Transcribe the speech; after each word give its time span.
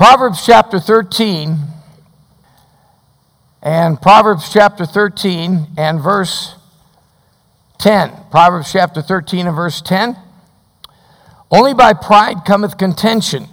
Proverbs 0.00 0.46
chapter 0.46 0.80
13 0.80 1.58
and 3.60 4.00
Proverbs 4.00 4.50
chapter 4.50 4.86
13 4.86 5.66
and 5.76 6.00
verse 6.00 6.54
10. 7.80 8.10
Proverbs 8.30 8.72
chapter 8.72 9.02
13 9.02 9.46
and 9.46 9.54
verse 9.54 9.82
10. 9.82 10.16
Only 11.50 11.74
by 11.74 11.92
pride 11.92 12.46
cometh 12.46 12.78
contention, 12.78 13.44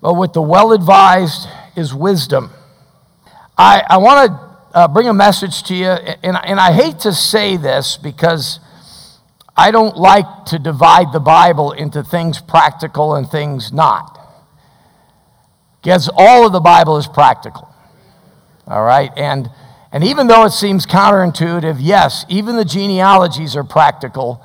but 0.00 0.14
with 0.14 0.34
the 0.34 0.40
well 0.40 0.70
advised 0.70 1.48
is 1.74 1.92
wisdom. 1.92 2.50
I, 3.58 3.82
I 3.90 3.96
want 3.96 4.30
to 4.30 4.78
uh, 4.78 4.86
bring 4.86 5.08
a 5.08 5.14
message 5.14 5.64
to 5.64 5.74
you, 5.74 5.88
and, 5.88 6.38
and 6.44 6.60
I 6.60 6.70
hate 6.70 7.00
to 7.00 7.12
say 7.12 7.56
this 7.56 7.96
because 7.96 8.60
I 9.56 9.72
don't 9.72 9.96
like 9.96 10.44
to 10.44 10.60
divide 10.60 11.12
the 11.12 11.18
Bible 11.18 11.72
into 11.72 12.04
things 12.04 12.40
practical 12.40 13.16
and 13.16 13.28
things 13.28 13.72
not. 13.72 14.19
Because 15.82 16.10
all 16.14 16.46
of 16.46 16.52
the 16.52 16.60
Bible 16.60 16.96
is 16.96 17.06
practical. 17.06 17.68
All 18.66 18.82
right? 18.82 19.10
And, 19.16 19.50
and 19.92 20.04
even 20.04 20.26
though 20.26 20.44
it 20.44 20.50
seems 20.50 20.86
counterintuitive, 20.86 21.78
yes, 21.80 22.24
even 22.28 22.56
the 22.56 22.64
genealogies 22.64 23.56
are 23.56 23.64
practical 23.64 24.44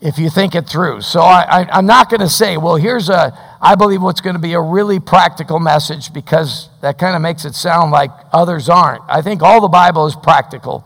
if 0.00 0.18
you 0.18 0.28
think 0.28 0.54
it 0.54 0.68
through. 0.68 1.00
So 1.00 1.20
I, 1.20 1.66
am 1.78 1.86
not 1.86 2.10
going 2.10 2.20
to 2.20 2.28
say, 2.28 2.58
well, 2.58 2.76
here's 2.76 3.08
a, 3.08 3.36
I 3.60 3.74
believe 3.74 4.02
what's 4.02 4.20
going 4.20 4.34
to 4.34 4.42
be 4.42 4.52
a 4.52 4.60
really 4.60 5.00
practical 5.00 5.58
message 5.58 6.12
because 6.12 6.68
that 6.82 6.98
kind 6.98 7.16
of 7.16 7.22
makes 7.22 7.46
it 7.46 7.54
sound 7.54 7.90
like 7.90 8.10
others 8.30 8.68
aren't. 8.68 9.02
I 9.08 9.22
think 9.22 9.42
all 9.42 9.62
the 9.62 9.68
Bible 9.68 10.06
is 10.06 10.14
practical. 10.14 10.84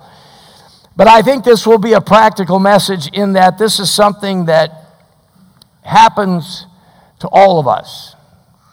But 0.94 1.08
I 1.08 1.22
think 1.22 1.44
this 1.44 1.66
will 1.66 1.78
be 1.78 1.94
a 1.94 2.00
practical 2.00 2.60
message 2.60 3.08
in 3.12 3.32
that 3.32 3.58
this 3.58 3.80
is 3.80 3.90
something 3.90 4.44
that 4.44 4.70
happens 5.82 6.66
to 7.18 7.28
all 7.28 7.58
of 7.58 7.66
us. 7.66 8.14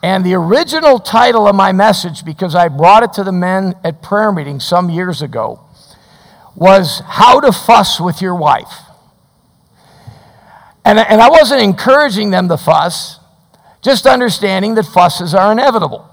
And 0.05 0.23
the 0.23 0.35
original 0.35 0.99
title 0.99 1.47
of 1.47 1.55
my 1.55 1.71
message, 1.71 2.23
because 2.23 2.53
I 2.53 2.67
brought 2.67 3.01
it 3.01 3.13
to 3.13 3.23
the 3.23 3.31
men 3.31 3.73
at 3.83 4.03
prayer 4.03 4.31
meeting 4.31 4.59
some 4.59 4.87
years 4.91 5.23
ago, 5.23 5.61
was 6.53 7.01
How 7.03 7.39
to 7.39 7.51
Fuss 7.51 7.99
with 7.99 8.21
Your 8.21 8.35
Wife. 8.35 8.81
And, 10.85 10.99
and 10.99 11.19
I 11.19 11.29
wasn't 11.29 11.63
encouraging 11.63 12.29
them 12.29 12.47
to 12.49 12.55
fuss, 12.55 13.19
just 13.81 14.05
understanding 14.05 14.75
that 14.75 14.83
fusses 14.83 15.33
are 15.33 15.51
inevitable. 15.51 16.07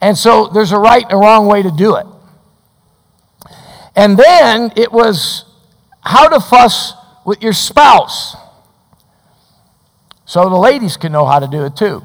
And 0.00 0.16
so 0.16 0.46
there's 0.46 0.70
a 0.70 0.78
right 0.78 1.02
and 1.02 1.14
a 1.14 1.16
wrong 1.16 1.48
way 1.48 1.64
to 1.64 1.70
do 1.72 1.96
it. 1.96 2.06
And 3.96 4.16
then 4.16 4.72
it 4.76 4.92
was 4.92 5.46
how 6.02 6.28
to 6.28 6.38
fuss 6.38 6.92
with 7.26 7.42
your 7.42 7.54
spouse. 7.54 8.36
So 10.26 10.48
the 10.48 10.54
ladies 10.54 10.96
can 10.96 11.10
know 11.10 11.26
how 11.26 11.40
to 11.40 11.48
do 11.48 11.64
it 11.64 11.74
too. 11.74 12.04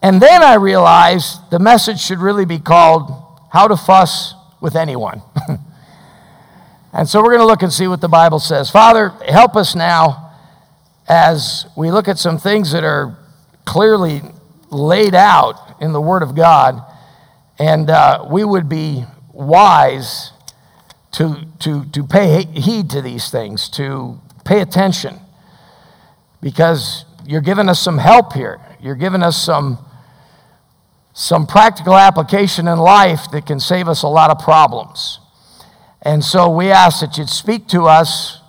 And 0.00 0.22
then 0.22 0.42
I 0.42 0.54
realized 0.54 1.50
the 1.50 1.58
message 1.58 2.00
should 2.00 2.18
really 2.18 2.44
be 2.44 2.58
called 2.58 3.10
How 3.52 3.66
to 3.66 3.76
Fuss 3.76 4.34
with 4.60 4.76
Anyone. 4.76 5.22
and 6.92 7.08
so 7.08 7.20
we're 7.20 7.30
going 7.30 7.40
to 7.40 7.46
look 7.46 7.62
and 7.62 7.72
see 7.72 7.88
what 7.88 8.00
the 8.00 8.08
Bible 8.08 8.38
says. 8.38 8.70
Father, 8.70 9.08
help 9.28 9.56
us 9.56 9.74
now 9.74 10.32
as 11.08 11.66
we 11.76 11.90
look 11.90 12.06
at 12.06 12.18
some 12.18 12.38
things 12.38 12.70
that 12.72 12.84
are 12.84 13.18
clearly 13.64 14.22
laid 14.70 15.14
out 15.14 15.76
in 15.80 15.92
the 15.92 16.00
Word 16.00 16.22
of 16.22 16.36
God, 16.36 16.80
and 17.58 17.90
uh, 17.90 18.26
we 18.30 18.44
would 18.44 18.68
be 18.68 19.04
wise 19.32 20.32
to, 21.12 21.46
to, 21.60 21.86
to 21.86 22.04
pay 22.04 22.44
heed 22.44 22.90
to 22.90 23.02
these 23.02 23.30
things, 23.30 23.68
to 23.70 24.20
pay 24.44 24.60
attention, 24.60 25.18
because 26.40 27.04
you're 27.26 27.40
giving 27.40 27.68
us 27.68 27.80
some 27.80 27.98
help 27.98 28.32
here. 28.34 28.60
You're 28.80 28.94
giving 28.94 29.22
us 29.22 29.42
some 29.42 29.84
some 31.12 31.46
practical 31.46 31.96
application 31.96 32.68
in 32.68 32.78
life 32.78 33.30
that 33.32 33.46
can 33.46 33.60
save 33.60 33.88
us 33.88 34.02
a 34.02 34.08
lot 34.08 34.30
of 34.30 34.38
problems. 34.38 35.18
And 36.02 36.24
so 36.24 36.48
we 36.48 36.70
ask 36.70 37.00
that 37.00 37.18
you'd 37.18 37.28
speak 37.28 37.66
to 37.68 37.82
us 37.84 38.40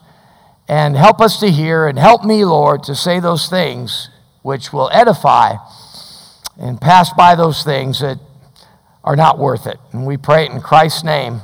and 0.67 0.95
help 0.95 1.19
us 1.19 1.39
to 1.39 1.49
hear 1.49 1.87
and 1.87 1.97
help 1.97 2.23
me, 2.23 2.45
Lord, 2.45 2.83
to 2.83 2.95
say 2.95 3.19
those 3.19 3.49
things 3.49 4.09
which 4.43 4.71
will 4.71 4.89
edify 4.93 5.55
and 6.59 6.79
pass 6.79 7.11
by 7.13 7.35
those 7.35 7.63
things 7.63 7.99
that 8.01 8.19
are 9.03 9.15
not 9.15 9.39
worth 9.39 9.65
it. 9.65 9.77
And 9.91 10.05
we 10.05 10.17
pray 10.17 10.45
it 10.45 10.51
in 10.51 10.61
Christ's 10.61 11.03
name. 11.03 11.41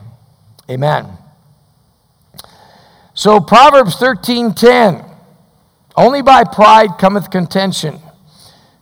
Amen. 0.69 1.17
So 3.13 3.39
Proverbs 3.39 3.95
13:10 3.95 5.03
Only 5.97 6.21
by 6.21 6.43
pride 6.43 6.97
cometh 6.99 7.31
contention 7.31 8.01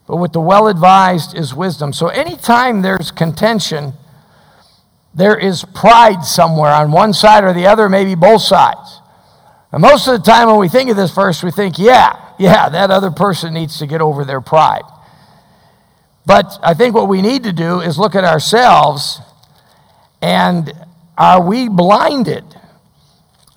but 0.06 0.16
with 0.16 0.32
the 0.32 0.40
well 0.40 0.68
advised 0.68 1.36
is 1.36 1.54
wisdom. 1.54 1.92
So 1.92 2.08
anytime 2.08 2.82
there's 2.82 3.10
contention, 3.10 3.94
there 5.14 5.36
is 5.36 5.64
pride 5.74 6.24
somewhere 6.24 6.72
on 6.72 6.92
one 6.92 7.12
side 7.12 7.44
or 7.44 7.52
the 7.52 7.66
other, 7.66 7.88
maybe 7.88 8.14
both 8.14 8.42
sides. 8.42 9.00
And 9.72 9.82
most 9.82 10.06
of 10.06 10.18
the 10.18 10.24
time 10.24 10.48
when 10.48 10.58
we 10.58 10.68
think 10.68 10.90
of 10.90 10.96
this 10.96 11.12
verse, 11.12 11.42
we 11.42 11.50
think, 11.50 11.78
yeah, 11.78 12.32
yeah, 12.38 12.68
that 12.68 12.90
other 12.90 13.10
person 13.10 13.54
needs 13.54 13.78
to 13.78 13.86
get 13.86 14.00
over 14.00 14.24
their 14.24 14.40
pride. 14.40 14.84
But 16.26 16.58
I 16.62 16.74
think 16.74 16.94
what 16.94 17.08
we 17.08 17.22
need 17.22 17.44
to 17.44 17.52
do 17.52 17.80
is 17.80 17.98
look 17.98 18.14
at 18.14 18.24
ourselves 18.24 19.20
and 20.22 20.72
are 21.18 21.46
we 21.46 21.68
blinded 21.68 22.44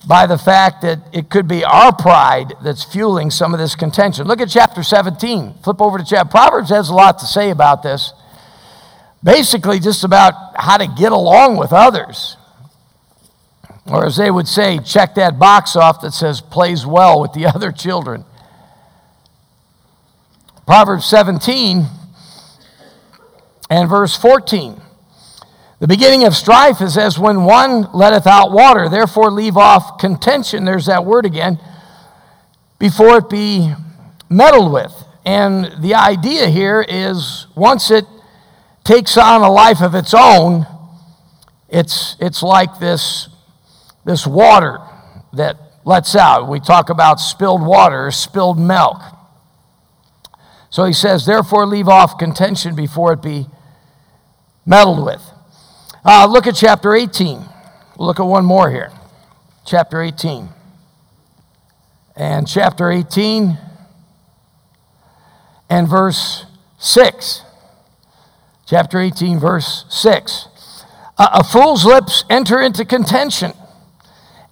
by 0.06 0.28
the 0.28 0.38
fact 0.38 0.82
that 0.84 1.00
it 1.12 1.30
could 1.30 1.48
be 1.48 1.64
our 1.64 1.94
pride 1.96 2.54
that's 2.64 2.84
fueling 2.84 3.32
some 3.32 3.54
of 3.54 3.60
this 3.60 3.76
contention. 3.76 4.28
Look 4.28 4.42
at 4.42 4.50
chapter 4.50 4.84
17. 4.84 5.56
Flip 5.64 5.82
over 5.82 5.98
to 5.98 6.06
chapter. 6.06 6.30
Proverbs 6.30 6.70
has 6.70 6.90
a 6.90 6.94
lot 6.94 7.20
to 7.20 7.26
say 7.26 7.50
about 7.50 7.84
this. 7.84 8.14
Basically, 9.24 9.80
just 9.80 10.04
about 10.04 10.34
how 10.56 10.78
to 10.78 10.88
get 10.88 11.12
along 11.12 11.58
with 11.58 11.74
others. 11.74 12.38
Or 13.88 14.06
as 14.06 14.18
they 14.18 14.30
would 14.30 14.48
say, 14.48 14.80
check 14.80 15.16
that 15.16 15.40
box 15.40 15.76
off 15.76 16.02
that 16.02 16.12
says 16.12 16.42
plays 16.42 16.86
well 16.86 17.20
with 17.22 17.34
the 17.34 17.46
other 17.56 17.72
children. 17.72 18.26
Proverbs 20.66 21.06
17 21.06 21.86
and 23.70 23.90
verse 23.90 24.16
14. 24.18 24.82
The 25.80 25.88
beginning 25.88 26.24
of 26.24 26.36
strife 26.36 26.82
is 26.82 26.98
as 26.98 27.20
when 27.20 27.44
one 27.44 27.92
letteth 27.94 28.26
out 28.26 28.52
water. 28.52 28.90
Therefore, 28.90 29.30
leave 29.30 29.58
off 29.58 30.00
contention. 30.00 30.66
There's 30.66 30.88
that 30.88 31.06
word 31.06 31.26
again. 31.26 31.60
Before 32.80 33.18
it 33.18 33.30
be 33.30 33.74
meddled 34.30 34.74
with. 34.74 34.94
And 35.24 35.84
the 35.84 35.94
idea 35.94 36.50
here 36.50 36.84
is 36.88 37.48
once 37.56 37.92
it 37.92 38.06
takes 38.84 39.18
on 39.18 39.42
a 39.42 39.52
life 39.52 39.82
of 39.82 39.94
its 39.94 40.14
own, 40.14 40.66
it's, 41.70 42.16
it's 42.20 42.42
like 42.42 42.80
this, 42.80 43.30
this 44.06 44.26
water 44.26 44.80
that 45.34 45.58
lets 45.86 46.16
out. 46.16 46.48
We 46.48 46.60
talk 46.60 46.90
about 46.90 47.20
spilled 47.20 47.62
water, 47.62 48.10
spilled 48.10 48.58
milk. 48.58 49.02
So 50.70 50.86
he 50.86 50.94
says, 50.94 51.26
therefore, 51.26 51.66
leave 51.66 51.88
off 51.88 52.18
contention 52.18 52.76
before 52.76 53.14
it 53.14 53.22
be 53.22 53.46
meddled 54.66 55.06
with. 55.06 55.22
Uh, 56.06 56.28
look 56.30 56.48
at 56.48 56.56
chapter 56.56 56.96
18. 56.96 57.40
We'll 57.98 58.08
look 58.08 58.20
at 58.20 58.24
one 58.24 58.46
more 58.46 58.70
here. 58.70 58.92
Chapter 59.66 60.02
18. 60.02 60.50
And 62.16 62.48
chapter 62.48 62.90
18 62.92 63.58
and 65.70 65.88
verse 65.88 66.46
6. 66.80 67.44
Chapter 68.68 69.00
18, 69.00 69.40
verse 69.40 69.86
6. 69.90 70.48
A, 71.18 71.30
a 71.34 71.44
fool's 71.44 71.86
lips 71.86 72.24
enter 72.30 72.60
into 72.62 72.86
contention, 72.86 73.54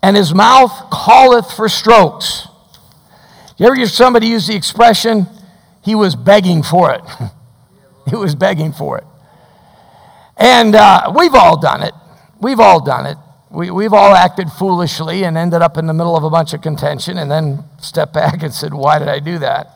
and 0.01 0.15
his 0.15 0.33
mouth 0.33 0.89
calleth 0.91 1.51
for 1.51 1.67
strokes. 1.67 2.47
You 3.57 3.67
ever 3.67 3.75
hear 3.75 3.87
somebody 3.87 4.27
use 4.27 4.47
the 4.47 4.55
expression, 4.55 5.27
he 5.83 5.95
was 5.95 6.15
begging 6.15 6.63
for 6.63 6.93
it? 6.93 7.01
he 8.09 8.15
was 8.15 8.35
begging 8.35 8.71
for 8.71 8.97
it. 8.97 9.05
And 10.37 10.75
uh, 10.75 11.13
we've 11.17 11.33
all 11.33 11.59
done 11.59 11.81
it. 11.83 11.93
We've 12.41 12.59
all 12.59 12.83
done 12.83 13.05
it. 13.05 13.17
We, 13.49 13.71
we've 13.71 13.93
all 13.93 14.13
acted 14.13 14.49
foolishly 14.49 15.23
and 15.23 15.37
ended 15.37 15.61
up 15.61 15.77
in 15.77 15.85
the 15.85 15.93
middle 15.93 16.17
of 16.17 16.23
a 16.23 16.29
bunch 16.29 16.53
of 16.53 16.61
contention 16.61 17.17
and 17.17 17.31
then 17.31 17.63
stepped 17.79 18.13
back 18.13 18.43
and 18.43 18.53
said, 18.53 18.73
Why 18.73 18.99
did 18.99 19.07
I 19.07 19.19
do 19.19 19.39
that? 19.39 19.67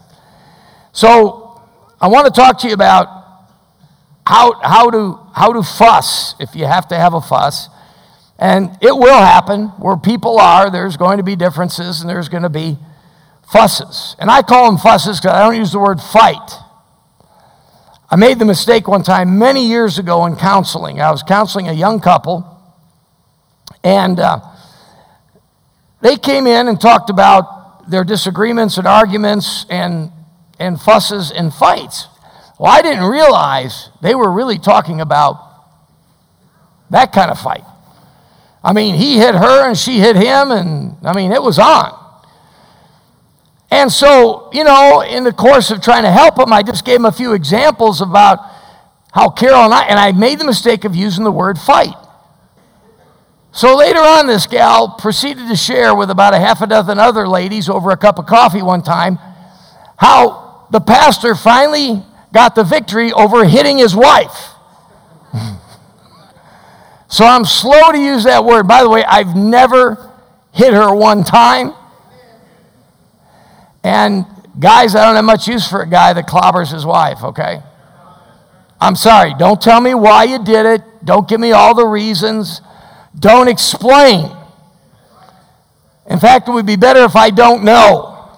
So 0.91 1.61
I 2.01 2.07
want 2.07 2.27
to 2.27 2.31
talk 2.31 2.59
to 2.59 2.67
you 2.67 2.73
about 2.73 3.07
how, 4.25 4.59
how, 4.61 4.89
to, 4.89 5.19
how 5.33 5.53
to 5.53 5.63
fuss 5.63 6.35
if 6.39 6.55
you 6.55 6.65
have 6.65 6.87
to 6.89 6.95
have 6.95 7.13
a 7.13 7.21
fuss. 7.21 7.69
And 8.37 8.77
it 8.81 8.95
will 8.95 9.19
happen 9.19 9.67
where 9.79 9.97
people 9.97 10.39
are, 10.39 10.69
there's 10.69 10.97
going 10.97 11.17
to 11.17 11.23
be 11.23 11.35
differences 11.35 12.01
and 12.01 12.09
there's 12.09 12.29
going 12.29 12.43
to 12.43 12.49
be 12.49 12.77
fusses. 13.51 14.15
And 14.19 14.29
I 14.29 14.41
call 14.41 14.69
them 14.69 14.77
fusses 14.77 15.19
because 15.19 15.35
I 15.35 15.43
don't 15.43 15.55
use 15.55 15.71
the 15.71 15.79
word 15.79 16.01
fight. 16.01 16.51
I 18.11 18.15
made 18.15 18.39
the 18.39 18.45
mistake 18.45 18.87
one 18.87 19.03
time 19.03 19.37
many 19.37 19.67
years 19.67 19.99
ago 19.99 20.25
in 20.25 20.35
counseling. 20.35 20.99
I 20.99 21.11
was 21.11 21.21
counseling 21.21 21.67
a 21.67 21.73
young 21.73 21.99
couple, 21.99 22.43
and 23.83 24.19
uh, 24.19 24.39
they 26.01 26.17
came 26.17 26.47
in 26.47 26.67
and 26.67 26.81
talked 26.81 27.11
about 27.11 27.89
their 27.91 28.03
disagreements 28.03 28.79
and 28.79 28.87
arguments 28.87 29.67
and, 29.69 30.11
and 30.57 30.81
fusses 30.81 31.31
and 31.31 31.53
fights. 31.53 32.07
Well, 32.59 32.71
I 32.71 32.81
didn't 32.81 33.05
realize 33.05 33.89
they 34.01 34.15
were 34.15 34.31
really 34.31 34.57
talking 34.57 35.01
about 35.01 35.37
that 36.89 37.13
kind 37.13 37.29
of 37.29 37.39
fight. 37.39 37.63
I 38.63 38.73
mean, 38.73 38.95
he 38.95 39.17
hit 39.17 39.35
her 39.35 39.67
and 39.67 39.77
she 39.77 39.99
hit 39.99 40.15
him, 40.15 40.51
and 40.51 40.97
I 41.03 41.13
mean, 41.13 41.31
it 41.31 41.43
was 41.43 41.59
on. 41.59 41.98
And 43.71 43.91
so, 43.91 44.49
you 44.51 44.63
know, 44.63 45.01
in 45.01 45.23
the 45.23 45.33
course 45.33 45.69
of 45.71 45.81
trying 45.81 46.03
to 46.03 46.11
help 46.11 46.39
him, 46.39 46.51
I 46.51 46.63
just 46.63 46.85
gave 46.85 46.97
him 46.97 47.05
a 47.05 47.11
few 47.11 47.33
examples 47.33 48.01
about 48.01 48.39
how 49.11 49.29
Carol 49.29 49.63
and 49.65 49.73
I, 49.73 49.83
and 49.83 49.99
I 49.99 50.11
made 50.11 50.39
the 50.39 50.45
mistake 50.45 50.85
of 50.85 50.95
using 50.95 51.23
the 51.23 51.31
word 51.31 51.57
fight. 51.59 51.93
So 53.51 53.75
later 53.75 53.99
on, 53.99 54.27
this 54.27 54.45
gal 54.45 54.95
proceeded 54.97 55.47
to 55.47 55.55
share 55.55 55.95
with 55.95 56.09
about 56.09 56.33
a 56.33 56.39
half 56.39 56.61
a 56.61 56.67
dozen 56.67 56.99
other 56.99 57.27
ladies 57.27 57.67
over 57.67 57.91
a 57.91 57.97
cup 57.97 58.19
of 58.19 58.25
coffee 58.25 58.61
one 58.61 58.83
time 58.83 59.17
how 59.97 60.65
the 60.71 60.79
pastor 60.79 61.35
finally 61.35 62.03
got 62.31 62.55
the 62.55 62.63
victory 62.63 63.11
over 63.11 63.43
hitting 63.43 63.79
his 63.79 63.95
wife. 63.95 64.51
so 67.09 67.25
I'm 67.25 67.43
slow 67.43 67.91
to 67.91 67.97
use 67.97 68.23
that 68.23 68.45
word. 68.45 68.67
By 68.67 68.81
the 68.81 68.89
way, 68.89 69.03
I've 69.03 69.35
never 69.35 70.09
hit 70.53 70.73
her 70.73 70.93
one 70.95 71.23
time. 71.25 71.73
And 73.83 74.25
guys, 74.59 74.95
I 74.95 75.05
don't 75.05 75.15
have 75.15 75.25
much 75.25 75.47
use 75.47 75.67
for 75.67 75.81
a 75.81 75.89
guy 75.89 76.13
that 76.13 76.27
clobbers 76.27 76.71
his 76.71 76.85
wife, 76.85 77.23
okay? 77.23 77.61
I'm 78.81 78.95
sorry. 78.95 79.33
Don't 79.37 79.61
tell 79.61 79.81
me 79.81 79.93
why 79.93 80.23
you 80.23 80.43
did 80.43 80.65
it. 80.65 80.81
Don't 81.03 81.27
give 81.27 81.39
me 81.39 81.51
all 81.51 81.75
the 81.75 81.85
reasons. 81.85 82.61
Don't 83.17 83.47
explain. 83.47 84.31
In 86.09 86.19
fact, 86.19 86.47
it 86.47 86.51
would 86.51 86.65
be 86.65 86.75
better 86.75 87.03
if 87.03 87.15
I 87.15 87.29
don't 87.29 87.63
know. 87.63 88.29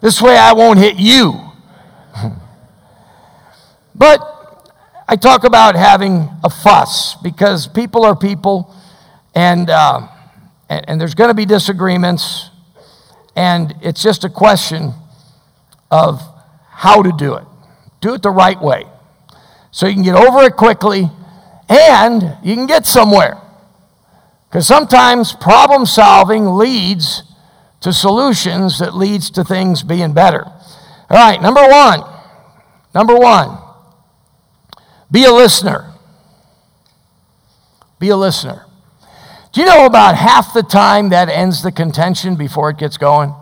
This 0.00 0.20
way 0.20 0.36
I 0.36 0.52
won't 0.52 0.78
hit 0.78 0.96
you. 0.96 1.40
but 3.94 4.32
I 5.08 5.16
talk 5.16 5.44
about 5.44 5.74
having 5.74 6.28
a 6.44 6.50
fuss 6.50 7.14
because 7.22 7.66
people 7.68 8.04
are 8.04 8.16
people 8.16 8.74
and, 9.34 9.70
uh, 9.70 10.08
and, 10.68 10.84
and 10.88 11.00
there's 11.00 11.14
going 11.14 11.28
to 11.28 11.34
be 11.34 11.46
disagreements. 11.46 12.50
And 13.34 13.74
it's 13.80 14.02
just 14.02 14.24
a 14.24 14.28
question 14.28 14.92
of 15.90 16.20
how 16.70 17.02
to 17.02 17.12
do 17.12 17.34
it. 17.34 17.44
Do 18.00 18.14
it 18.14 18.22
the 18.22 18.30
right 18.30 18.60
way 18.60 18.84
so 19.72 19.86
you 19.86 19.94
can 19.94 20.02
get 20.02 20.14
over 20.14 20.42
it 20.42 20.56
quickly 20.56 21.10
and 21.68 22.36
you 22.42 22.54
can 22.54 22.66
get 22.66 22.86
somewhere. 22.86 23.40
Because 24.48 24.66
sometimes 24.66 25.32
problem 25.32 25.86
solving 25.86 26.44
leads 26.44 27.22
to 27.80 27.92
solutions 27.92 28.78
that 28.78 28.94
leads 28.94 29.30
to 29.30 29.42
things 29.42 29.82
being 29.82 30.12
better. 30.12 30.44
All 30.44 31.16
right, 31.16 31.40
number 31.40 31.66
one. 31.66 32.02
Number 32.94 33.16
one. 33.16 33.58
Be 35.10 35.24
a 35.24 35.32
listener. 35.32 35.92
Be 37.98 38.10
a 38.10 38.16
listener. 38.16 38.66
Do 39.52 39.60
you 39.60 39.66
know 39.66 39.84
about 39.84 40.16
half 40.16 40.54
the 40.54 40.62
time 40.62 41.10
that 41.10 41.28
ends 41.28 41.62
the 41.62 41.70
contention 41.70 42.36
before 42.36 42.70
it 42.70 42.78
gets 42.78 42.96
going? 42.96 43.34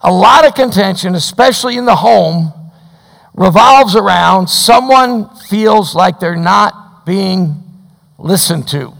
A 0.00 0.10
lot 0.10 0.46
of 0.46 0.54
contention, 0.54 1.14
especially 1.14 1.76
in 1.76 1.84
the 1.84 1.96
home, 1.96 2.54
revolves 3.34 3.94
around 3.94 4.48
someone 4.48 5.28
feels 5.36 5.94
like 5.94 6.18
they're 6.18 6.34
not 6.34 7.04
being 7.04 7.62
listened 8.18 8.68
to. 8.68 8.94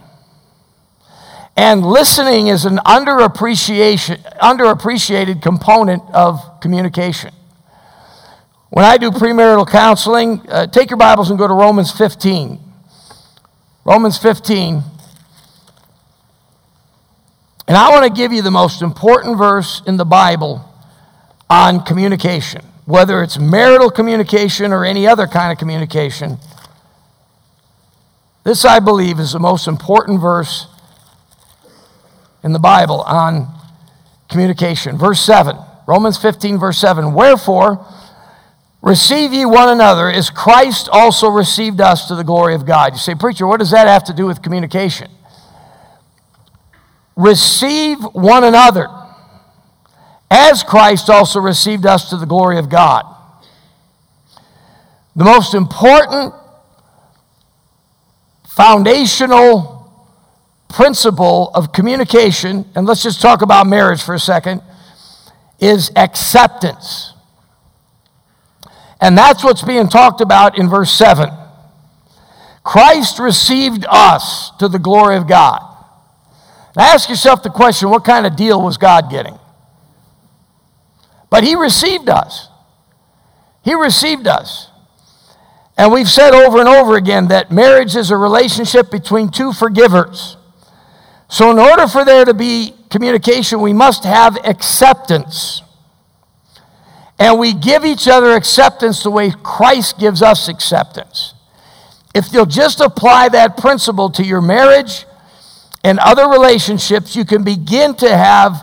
And 1.57 1.83
listening 1.85 2.49
is 2.49 2.67
an 2.67 2.77
underappreciation, 2.85 4.23
underappreciated 4.39 5.41
component 5.41 6.03
of 6.13 6.61
communication. 6.61 7.33
When 8.69 8.85
I 8.85 8.99
do 8.99 9.11
premarital 9.11 9.69
counseling, 9.69 10.43
uh, 10.49 10.67
take 10.67 10.91
your 10.91 10.99
Bibles 10.99 11.31
and 11.31 11.39
go 11.39 11.49
to 11.49 11.55
Romans 11.55 11.91
15. 11.91 12.61
Romans 13.85 14.19
15. 14.19 14.83
And 17.71 17.79
I 17.79 17.89
want 17.89 18.05
to 18.05 18.13
give 18.13 18.35
you 18.35 18.43
the 18.43 18.51
most 18.51 18.83
important 18.83 19.39
verse 19.39 19.81
in 19.87 19.97
the 19.97 20.05
Bible 20.05 20.63
on 21.49 21.85
communication 21.85 22.63
whether 22.91 23.23
it's 23.23 23.39
marital 23.39 23.89
communication 23.89 24.73
or 24.73 24.85
any 24.85 25.07
other 25.07 25.27
kind 25.27 25.53
of 25.53 25.59
communication. 25.59 26.37
This, 28.43 28.65
I 28.65 28.81
believe, 28.81 29.21
is 29.21 29.33
the 29.33 29.39
most 29.39 29.69
important 29.69 30.21
verse 30.21 30.67
in 32.43 32.53
the 32.53 32.59
Bible 32.59 33.03
on 33.03 33.49
communication. 34.29 34.99
Verse 34.99 35.21
7, 35.21 35.57
Romans 35.87 36.19
15, 36.19 36.59
verse 36.59 36.79
7. 36.79 37.13
Wherefore, 37.13 37.87
receive 38.83 39.33
ye 39.33 39.45
one 39.45 39.69
another 39.69 40.11
as 40.11 40.29
Christ 40.31 40.89
also 40.91 41.29
received 41.29 41.81
us 41.81 42.09
to 42.09 42.17
the 42.17 42.25
glory 42.25 42.55
of 42.55 42.67
God. 42.67 42.95
You 42.95 42.99
say, 42.99 43.15
Preacher, 43.15 43.47
what 43.47 43.61
does 43.61 43.71
that 43.71 43.87
have 43.87 44.05
to 44.05 44.13
do 44.13 44.27
with 44.27 44.43
communication? 44.43 45.11
Receive 47.21 47.99
one 48.13 48.45
another 48.45 48.89
as 50.31 50.63
Christ 50.63 51.11
also 51.11 51.41
received 51.41 51.85
us 51.85 52.09
to 52.11 52.17
the 52.17 52.25
glory 52.25 52.59
of 52.59 52.71
God. 52.71 53.05
The 55.15 55.25
most 55.25 55.55
important 55.55 56.33
foundational 58.49 59.77
principle 60.69 61.51
of 61.55 61.73
communication, 61.73 62.65
and 62.75 62.87
let's 62.87 63.03
just 63.03 63.21
talk 63.21 63.43
about 63.43 63.67
marriage 63.67 64.03
for 64.03 64.15
a 64.15 64.21
second, 64.21 64.63
is 65.59 65.91
acceptance. 65.97 67.13
And 69.01 69.19
that's 69.19 69.45
what's 69.45 69.63
being 69.63 69.89
talked 69.89 70.21
about 70.21 70.59
in 70.59 70.69
verse 70.69 70.93
7. 70.93 71.29
Christ 72.63 73.19
received 73.19 73.85
us 73.89 74.53
to 74.59 74.69
the 74.69 74.79
glory 74.79 75.17
of 75.17 75.27
God. 75.27 75.70
Now 76.77 76.85
ask 76.85 77.09
yourself 77.09 77.43
the 77.43 77.51
question 77.51 77.91
what 77.91 78.05
kind 78.05 78.27
of 78.27 78.37
deal 78.37 78.63
was 78.63 78.77
God 78.77 79.11
getting? 79.11 79.39
But 81.29 81.45
He 81.45 81.55
received 81.55 82.09
us. 82.09 82.49
He 83.63 83.75
received 83.75 84.27
us. 84.27 84.69
And 85.77 85.93
we've 85.93 86.09
said 86.09 86.35
over 86.35 86.61
and 86.61 86.69
over 86.69 86.97
again 86.97 87.29
that 87.29 87.51
marriage 87.51 87.97
is 87.97 88.11
a 88.11 88.17
relationship 88.17 88.91
between 88.91 89.31
two 89.31 89.53
forgivers. 89.53 90.37
So, 91.29 91.51
in 91.51 91.59
order 91.59 91.87
for 91.87 92.05
there 92.05 92.25
to 92.25 92.35
be 92.35 92.75
communication, 92.91 93.61
we 93.61 93.73
must 93.73 94.05
have 94.05 94.37
acceptance. 94.45 95.63
And 97.19 97.39
we 97.39 97.55
give 97.55 97.85
each 97.85 98.09
other 98.09 98.33
acceptance 98.33 99.03
the 99.03 99.11
way 99.11 99.31
Christ 99.43 99.99
gives 99.99 100.23
us 100.23 100.49
acceptance. 100.49 101.35
If 102.15 102.33
you'll 102.33 102.47
just 102.47 102.81
apply 102.81 103.29
that 103.29 103.57
principle 103.57 104.11
to 104.11 104.25
your 104.25 104.41
marriage 104.41 105.07
and 105.83 105.99
other 105.99 106.29
relationships, 106.29 107.17
you 107.17 107.25
can 107.25 107.43
begin 107.43 107.95
to 107.97 108.09
have 108.09 108.63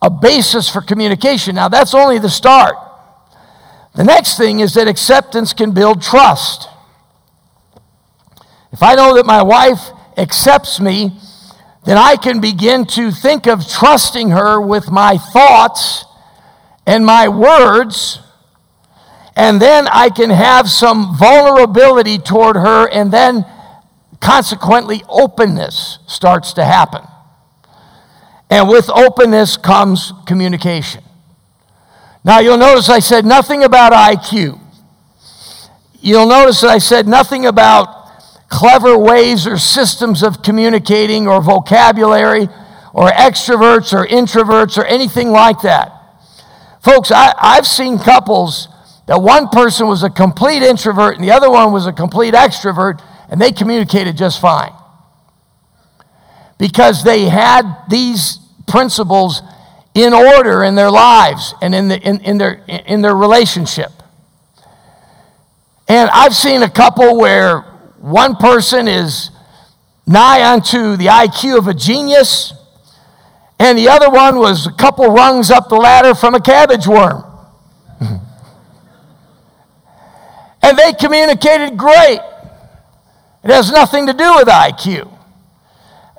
a 0.00 0.10
basis 0.10 0.68
for 0.68 0.80
communication. 0.80 1.54
Now, 1.54 1.68
that's 1.68 1.94
only 1.94 2.18
the 2.18 2.30
start. 2.30 2.76
The 3.94 4.04
next 4.04 4.36
thing 4.36 4.60
is 4.60 4.74
that 4.74 4.88
acceptance 4.88 5.52
can 5.52 5.72
build 5.72 6.02
trust. 6.02 6.68
If 8.72 8.82
I 8.82 8.94
know 8.94 9.14
that 9.14 9.24
my 9.24 9.42
wife 9.42 9.90
accepts 10.16 10.80
me, 10.80 11.12
then 11.84 11.98
I 11.98 12.16
can 12.16 12.40
begin 12.40 12.86
to 12.86 13.10
think 13.10 13.46
of 13.46 13.68
trusting 13.68 14.30
her 14.30 14.60
with 14.60 14.90
my 14.90 15.16
thoughts 15.16 16.04
and 16.86 17.04
my 17.04 17.28
words. 17.28 18.20
And 19.36 19.60
then 19.60 19.86
I 19.88 20.10
can 20.10 20.30
have 20.30 20.68
some 20.68 21.16
vulnerability 21.16 22.18
toward 22.18 22.56
her, 22.56 22.88
and 22.88 23.12
then 23.12 23.44
consequently, 24.24 25.02
openness 25.06 25.98
starts 26.06 26.54
to 26.54 26.64
happen. 26.64 27.02
And 28.48 28.70
with 28.70 28.88
openness 28.88 29.58
comes 29.58 30.14
communication. 30.26 31.04
Now, 32.24 32.38
you'll 32.38 32.56
notice 32.56 32.88
I 32.88 33.00
said 33.00 33.26
nothing 33.26 33.64
about 33.64 33.92
IQ. 33.92 34.58
You'll 36.00 36.26
notice 36.26 36.62
that 36.62 36.70
I 36.70 36.78
said 36.78 37.06
nothing 37.06 37.44
about 37.44 38.48
clever 38.48 38.96
ways 38.98 39.46
or 39.46 39.58
systems 39.58 40.22
of 40.22 40.42
communicating 40.42 41.28
or 41.28 41.42
vocabulary 41.42 42.48
or 42.94 43.08
extroverts 43.08 43.92
or 43.92 44.06
introverts 44.06 44.78
or 44.78 44.86
anything 44.86 45.32
like 45.32 45.60
that. 45.62 45.92
Folks, 46.82 47.10
I, 47.10 47.34
have 47.56 47.66
seen 47.66 47.98
couples 47.98 48.68
that 49.06 49.20
one 49.20 49.48
person 49.48 49.86
was 49.86 50.02
a 50.02 50.08
complete 50.08 50.62
introvert 50.62 51.16
and 51.16 51.24
the 51.24 51.30
other 51.30 51.50
one 51.50 51.72
was 51.72 51.86
a 51.86 51.92
complete 51.92 52.32
extrovert, 52.32 53.02
and 53.34 53.42
they 53.42 53.50
communicated 53.50 54.16
just 54.16 54.40
fine 54.40 54.70
because 56.56 57.02
they 57.02 57.24
had 57.24 57.64
these 57.90 58.38
principles 58.68 59.42
in 59.92 60.14
order 60.14 60.62
in 60.62 60.76
their 60.76 60.88
lives 60.88 61.52
and 61.60 61.74
in, 61.74 61.88
the, 61.88 62.00
in, 62.00 62.20
in, 62.20 62.38
their, 62.38 62.62
in 62.68 63.02
their 63.02 63.16
relationship. 63.16 63.90
And 65.88 66.08
I've 66.12 66.36
seen 66.36 66.62
a 66.62 66.70
couple 66.70 67.18
where 67.18 67.62
one 67.98 68.36
person 68.36 68.86
is 68.86 69.32
nigh 70.06 70.52
unto 70.52 70.94
the 70.96 71.06
IQ 71.06 71.58
of 71.58 71.66
a 71.66 71.74
genius, 71.74 72.52
and 73.58 73.76
the 73.76 73.88
other 73.88 74.10
one 74.10 74.38
was 74.38 74.68
a 74.68 74.72
couple 74.74 75.08
rungs 75.08 75.50
up 75.50 75.68
the 75.68 75.74
ladder 75.74 76.14
from 76.14 76.36
a 76.36 76.40
cabbage 76.40 76.86
worm. 76.86 77.24
And 80.62 80.78
they 80.78 80.94
communicated 80.94 81.76
great. 81.76 82.20
It 83.44 83.50
has 83.50 83.70
nothing 83.70 84.06
to 84.06 84.14
do 84.14 84.36
with 84.36 84.48
IQ. 84.48 85.12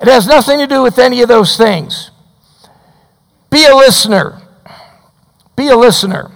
It 0.00 0.08
has 0.08 0.26
nothing 0.26 0.60
to 0.60 0.66
do 0.66 0.82
with 0.82 0.98
any 0.98 1.22
of 1.22 1.28
those 1.28 1.56
things. 1.56 2.10
Be 3.50 3.64
a 3.66 3.74
listener. 3.74 4.40
Be 5.56 5.68
a 5.68 5.76
listener. 5.76 6.30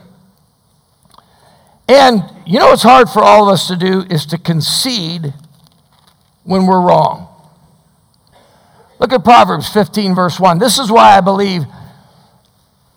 And 1.88 2.22
you 2.46 2.58
know 2.58 2.66
what's 2.66 2.82
hard 2.82 3.08
for 3.08 3.22
all 3.22 3.48
of 3.48 3.52
us 3.52 3.68
to 3.68 3.76
do 3.76 4.04
is 4.10 4.26
to 4.26 4.38
concede 4.38 5.32
when 6.44 6.66
we're 6.66 6.80
wrong. 6.80 7.28
Look 8.98 9.12
at 9.12 9.22
Proverbs 9.22 9.68
15, 9.72 10.14
verse 10.14 10.40
1. 10.40 10.58
This 10.58 10.78
is 10.78 10.90
why 10.90 11.16
I 11.16 11.20
believe 11.20 11.62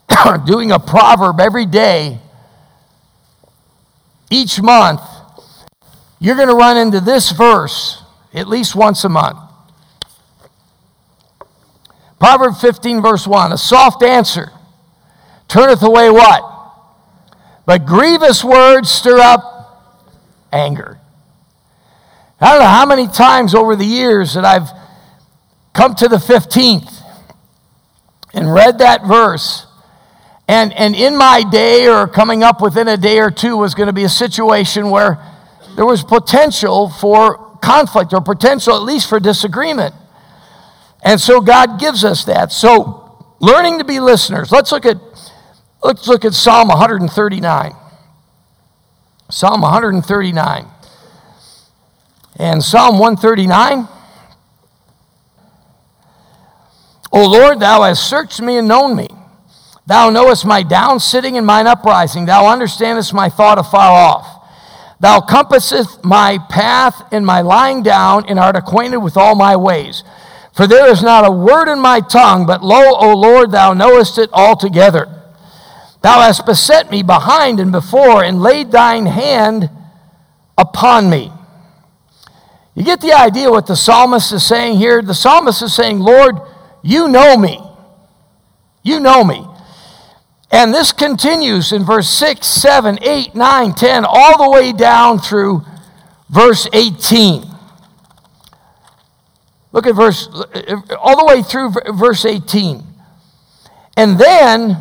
doing 0.45 0.71
a 0.71 0.79
proverb 0.79 1.39
every 1.39 1.65
day, 1.65 2.19
each 4.29 4.61
month, 4.61 5.01
you're 6.23 6.37
going 6.37 6.47
to 6.47 6.55
run 6.55 6.77
into 6.77 7.01
this 7.01 7.31
verse 7.31 8.01
at 8.33 8.47
least 8.47 8.77
once 8.77 9.03
a 9.03 9.09
month. 9.09 9.37
Proverbs 12.17 12.61
15, 12.61 13.01
verse 13.01 13.27
1 13.27 13.51
A 13.51 13.57
soft 13.57 14.01
answer 14.01 14.49
turneth 15.49 15.83
away 15.83 16.09
what? 16.09 16.41
But 17.65 17.85
grievous 17.85 18.41
words 18.41 18.89
stir 18.89 19.19
up 19.19 19.99
anger. 20.53 20.97
I 22.39 22.51
don't 22.51 22.61
know 22.61 22.67
how 22.67 22.85
many 22.85 23.07
times 23.07 23.53
over 23.53 23.75
the 23.75 23.85
years 23.85 24.35
that 24.35 24.45
I've 24.45 24.69
come 25.73 25.93
to 25.95 26.07
the 26.07 26.15
15th 26.15 27.01
and 28.33 28.53
read 28.53 28.77
that 28.77 29.05
verse. 29.05 29.67
And, 30.47 30.71
and 30.71 30.95
in 30.95 31.17
my 31.17 31.43
day, 31.43 31.89
or 31.89 32.07
coming 32.07 32.43
up 32.43 32.61
within 32.61 32.87
a 32.87 32.95
day 32.95 33.19
or 33.19 33.29
two, 33.29 33.57
was 33.57 33.75
going 33.75 33.87
to 33.87 33.93
be 33.93 34.05
a 34.05 34.09
situation 34.09 34.89
where 34.89 35.19
there 35.75 35.85
was 35.85 36.03
potential 36.03 36.89
for 36.89 37.57
conflict 37.61 38.13
or 38.13 38.21
potential, 38.21 38.75
at 38.75 38.83
least, 38.83 39.09
for 39.09 39.19
disagreement. 39.19 39.95
And 41.03 41.19
so 41.19 41.41
God 41.41 41.79
gives 41.79 42.03
us 42.03 42.25
that. 42.25 42.51
So, 42.51 43.33
learning 43.39 43.79
to 43.79 43.83
be 43.83 43.99
listeners. 43.99 44.51
Let's 44.51 44.71
look 44.71 44.85
at, 44.85 44.97
let's 45.83 46.07
look 46.07 46.25
at 46.25 46.33
Psalm 46.33 46.67
139. 46.67 47.73
Psalm 49.29 49.61
139. 49.61 50.67
And 52.37 52.63
Psalm 52.63 52.99
139. 52.99 53.87
O 57.11 57.29
Lord, 57.29 57.59
thou 57.59 57.83
hast 57.83 58.09
searched 58.09 58.41
me 58.41 58.57
and 58.57 58.67
known 58.67 58.95
me. 58.95 59.07
Thou 59.85 60.09
knowest 60.09 60.45
my 60.45 60.63
down 60.63 60.99
sitting 60.99 61.37
and 61.37 61.45
mine 61.45 61.67
uprising. 61.67 62.25
Thou 62.25 62.47
understandest 62.47 63.13
my 63.13 63.29
thought 63.29 63.59
afar 63.59 63.91
off. 63.91 64.42
Thou 64.99 65.21
compassest 65.21 66.03
my 66.03 66.37
path 66.49 67.03
and 67.11 67.25
my 67.25 67.41
lying 67.41 67.83
down, 67.83 68.25
and 68.27 68.39
art 68.39 68.55
acquainted 68.55 68.97
with 68.97 69.17
all 69.17 69.35
my 69.35 69.55
ways. 69.55 70.03
For 70.53 70.67
there 70.67 70.89
is 70.89 71.01
not 71.01 71.25
a 71.25 71.31
word 71.31 71.67
in 71.67 71.79
my 71.79 71.99
tongue, 71.99 72.45
but 72.45 72.63
lo, 72.63 72.95
O 72.95 73.13
Lord, 73.15 73.51
thou 73.51 73.73
knowest 73.73 74.17
it 74.17 74.29
altogether. 74.31 75.07
Thou 76.01 76.21
hast 76.21 76.45
beset 76.45 76.91
me 76.91 77.01
behind 77.01 77.59
and 77.59 77.71
before, 77.71 78.23
and 78.23 78.41
laid 78.41 78.71
thine 78.71 79.05
hand 79.05 79.69
upon 80.57 81.09
me. 81.09 81.31
You 82.75 82.83
get 82.83 83.01
the 83.01 83.13
idea 83.13 83.51
what 83.51 83.67
the 83.67 83.75
psalmist 83.75 84.31
is 84.31 84.45
saying 84.45 84.77
here? 84.77 85.01
The 85.01 85.13
psalmist 85.13 85.61
is 85.61 85.73
saying, 85.73 85.99
Lord, 85.99 86.35
you 86.81 87.07
know 87.07 87.37
me. 87.37 87.59
You 88.83 88.99
know 88.99 89.23
me. 89.23 89.45
And 90.53 90.71
this 90.71 90.91
continues 90.91 91.71
in 91.71 91.83
verse 91.83 92.07
6, 92.07 92.45
7, 92.45 92.99
8, 93.01 93.33
9, 93.33 93.73
10, 93.73 94.05
all 94.07 94.37
the 94.37 94.51
way 94.51 94.71
down 94.71 95.17
through 95.17 95.63
verse 96.29 96.67
18. 96.71 97.43
Look 99.71 99.87
at 99.87 99.95
verse, 99.95 100.27
all 100.99 101.17
the 101.17 101.25
way 101.27 101.41
through 101.41 101.71
verse 101.95 102.23
18. 102.23 102.83
And 103.97 104.19
then, 104.19 104.77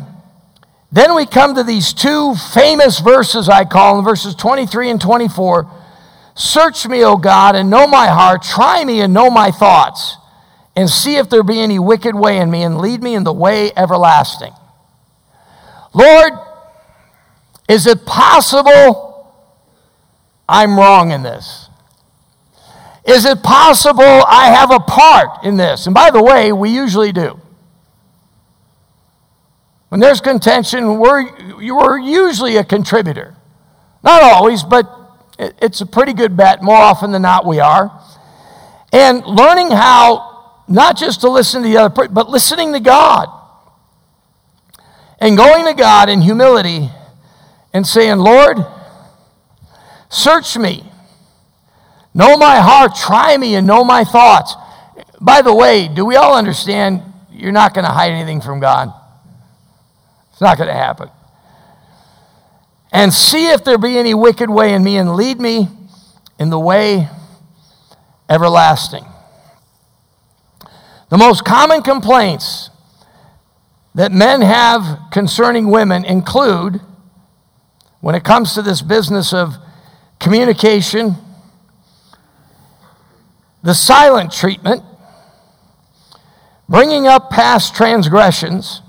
then 0.91 1.15
we 1.15 1.25
come 1.25 1.55
to 1.55 1.63
these 1.63 1.91
two 1.91 2.35
famous 2.35 2.99
verses, 2.99 3.49
I 3.49 3.65
call 3.65 3.95
them, 3.95 4.05
verses 4.05 4.35
23 4.35 4.91
and 4.91 5.01
24. 5.01 5.67
Search 6.35 6.87
me, 6.87 7.03
O 7.03 7.17
God, 7.17 7.55
and 7.55 7.71
know 7.71 7.87
my 7.87 8.09
heart. 8.09 8.43
Try 8.43 8.85
me 8.85 9.01
and 9.01 9.11
know 9.11 9.31
my 9.31 9.49
thoughts, 9.49 10.17
and 10.75 10.87
see 10.87 11.15
if 11.15 11.31
there 11.31 11.41
be 11.41 11.59
any 11.59 11.79
wicked 11.79 12.13
way 12.13 12.37
in 12.37 12.51
me, 12.51 12.61
and 12.61 12.77
lead 12.77 13.01
me 13.01 13.15
in 13.15 13.23
the 13.23 13.33
way 13.33 13.71
everlasting. 13.75 14.53
Lord, 15.93 16.33
is 17.69 17.85
it 17.87 18.05
possible 18.05 19.33
I'm 20.49 20.77
wrong 20.77 21.11
in 21.11 21.23
this? 21.23 21.69
Is 23.05 23.25
it 23.25 23.43
possible 23.43 24.03
I 24.03 24.47
have 24.47 24.71
a 24.71 24.79
part 24.79 25.43
in 25.43 25.57
this? 25.57 25.85
And 25.85 25.93
by 25.93 26.09
the 26.09 26.23
way, 26.23 26.51
we 26.51 26.69
usually 26.69 27.11
do. 27.11 27.39
When 29.89 29.99
there's 29.99 30.21
contention, 30.21 30.97
we're, 30.97 31.55
we're 31.57 31.99
usually 31.99 32.57
a 32.57 32.63
contributor. 32.63 33.35
Not 34.03 34.23
always, 34.23 34.63
but 34.63 34.89
it's 35.37 35.81
a 35.81 35.85
pretty 35.85 36.13
good 36.13 36.35
bet. 36.35 36.63
More 36.63 36.77
often 36.77 37.11
than 37.11 37.21
not, 37.21 37.45
we 37.45 37.59
are. 37.59 37.91
And 38.91 39.25
learning 39.25 39.71
how 39.71 40.63
not 40.67 40.97
just 40.97 41.21
to 41.21 41.29
listen 41.29 41.61
to 41.61 41.67
the 41.67 41.77
other, 41.77 42.07
but 42.07 42.29
listening 42.29 42.73
to 42.73 42.79
God 42.79 43.27
and 45.23 45.37
going 45.37 45.63
to 45.63 45.73
God 45.73 46.09
in 46.09 46.19
humility 46.19 46.89
and 47.71 47.87
saying, 47.87 48.17
Lord, 48.17 48.57
search 50.09 50.57
me, 50.57 50.83
know 52.13 52.35
my 52.35 52.57
heart, 52.57 52.93
try 52.93 53.37
me, 53.37 53.55
and 53.55 53.65
know 53.65 53.85
my 53.85 54.03
thoughts. 54.03 54.53
By 55.21 55.41
the 55.41 55.55
way, 55.55 55.87
do 55.87 56.03
we 56.03 56.17
all 56.17 56.35
understand 56.35 57.03
you're 57.31 57.53
not 57.53 57.73
going 57.73 57.85
to 57.85 57.91
hide 57.91 58.11
anything 58.11 58.41
from 58.41 58.59
God? 58.59 58.93
It's 60.33 60.41
not 60.41 60.57
going 60.57 60.67
to 60.67 60.73
happen. 60.73 61.07
And 62.91 63.13
see 63.13 63.47
if 63.47 63.63
there 63.63 63.77
be 63.77 63.97
any 63.97 64.13
wicked 64.13 64.49
way 64.49 64.73
in 64.73 64.83
me, 64.83 64.97
and 64.97 65.15
lead 65.15 65.39
me 65.39 65.69
in 66.37 66.49
the 66.49 66.59
way 66.59 67.07
everlasting. 68.29 69.05
The 71.09 71.17
most 71.17 71.45
common 71.45 71.81
complaints 71.81 72.71
that 73.95 74.11
men 74.11 74.41
have 74.41 74.99
concerning 75.11 75.69
women 75.69 76.03
include, 76.03 76.81
when 78.01 78.15
it 78.15 78.23
comes 78.23 78.53
to 78.53 78.61
this 78.61 78.81
business 78.81 79.33
of 79.33 79.55
communication, 80.19 81.15
the 83.61 83.73
silent 83.73 84.31
treatment, 84.31 84.83
bringing 86.67 87.07
up 87.07 87.29
past 87.29 87.75
transgressions, 87.75 88.81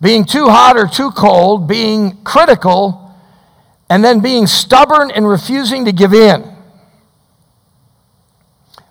being 0.00 0.24
too 0.24 0.48
hot 0.48 0.76
or 0.76 0.86
too 0.86 1.10
cold, 1.12 1.66
being 1.66 2.22
critical, 2.24 3.14
and 3.88 4.04
then 4.04 4.20
being 4.20 4.46
stubborn 4.46 5.10
and 5.10 5.26
refusing 5.26 5.84
to 5.86 5.92
give 5.92 6.12
in. 6.12 6.44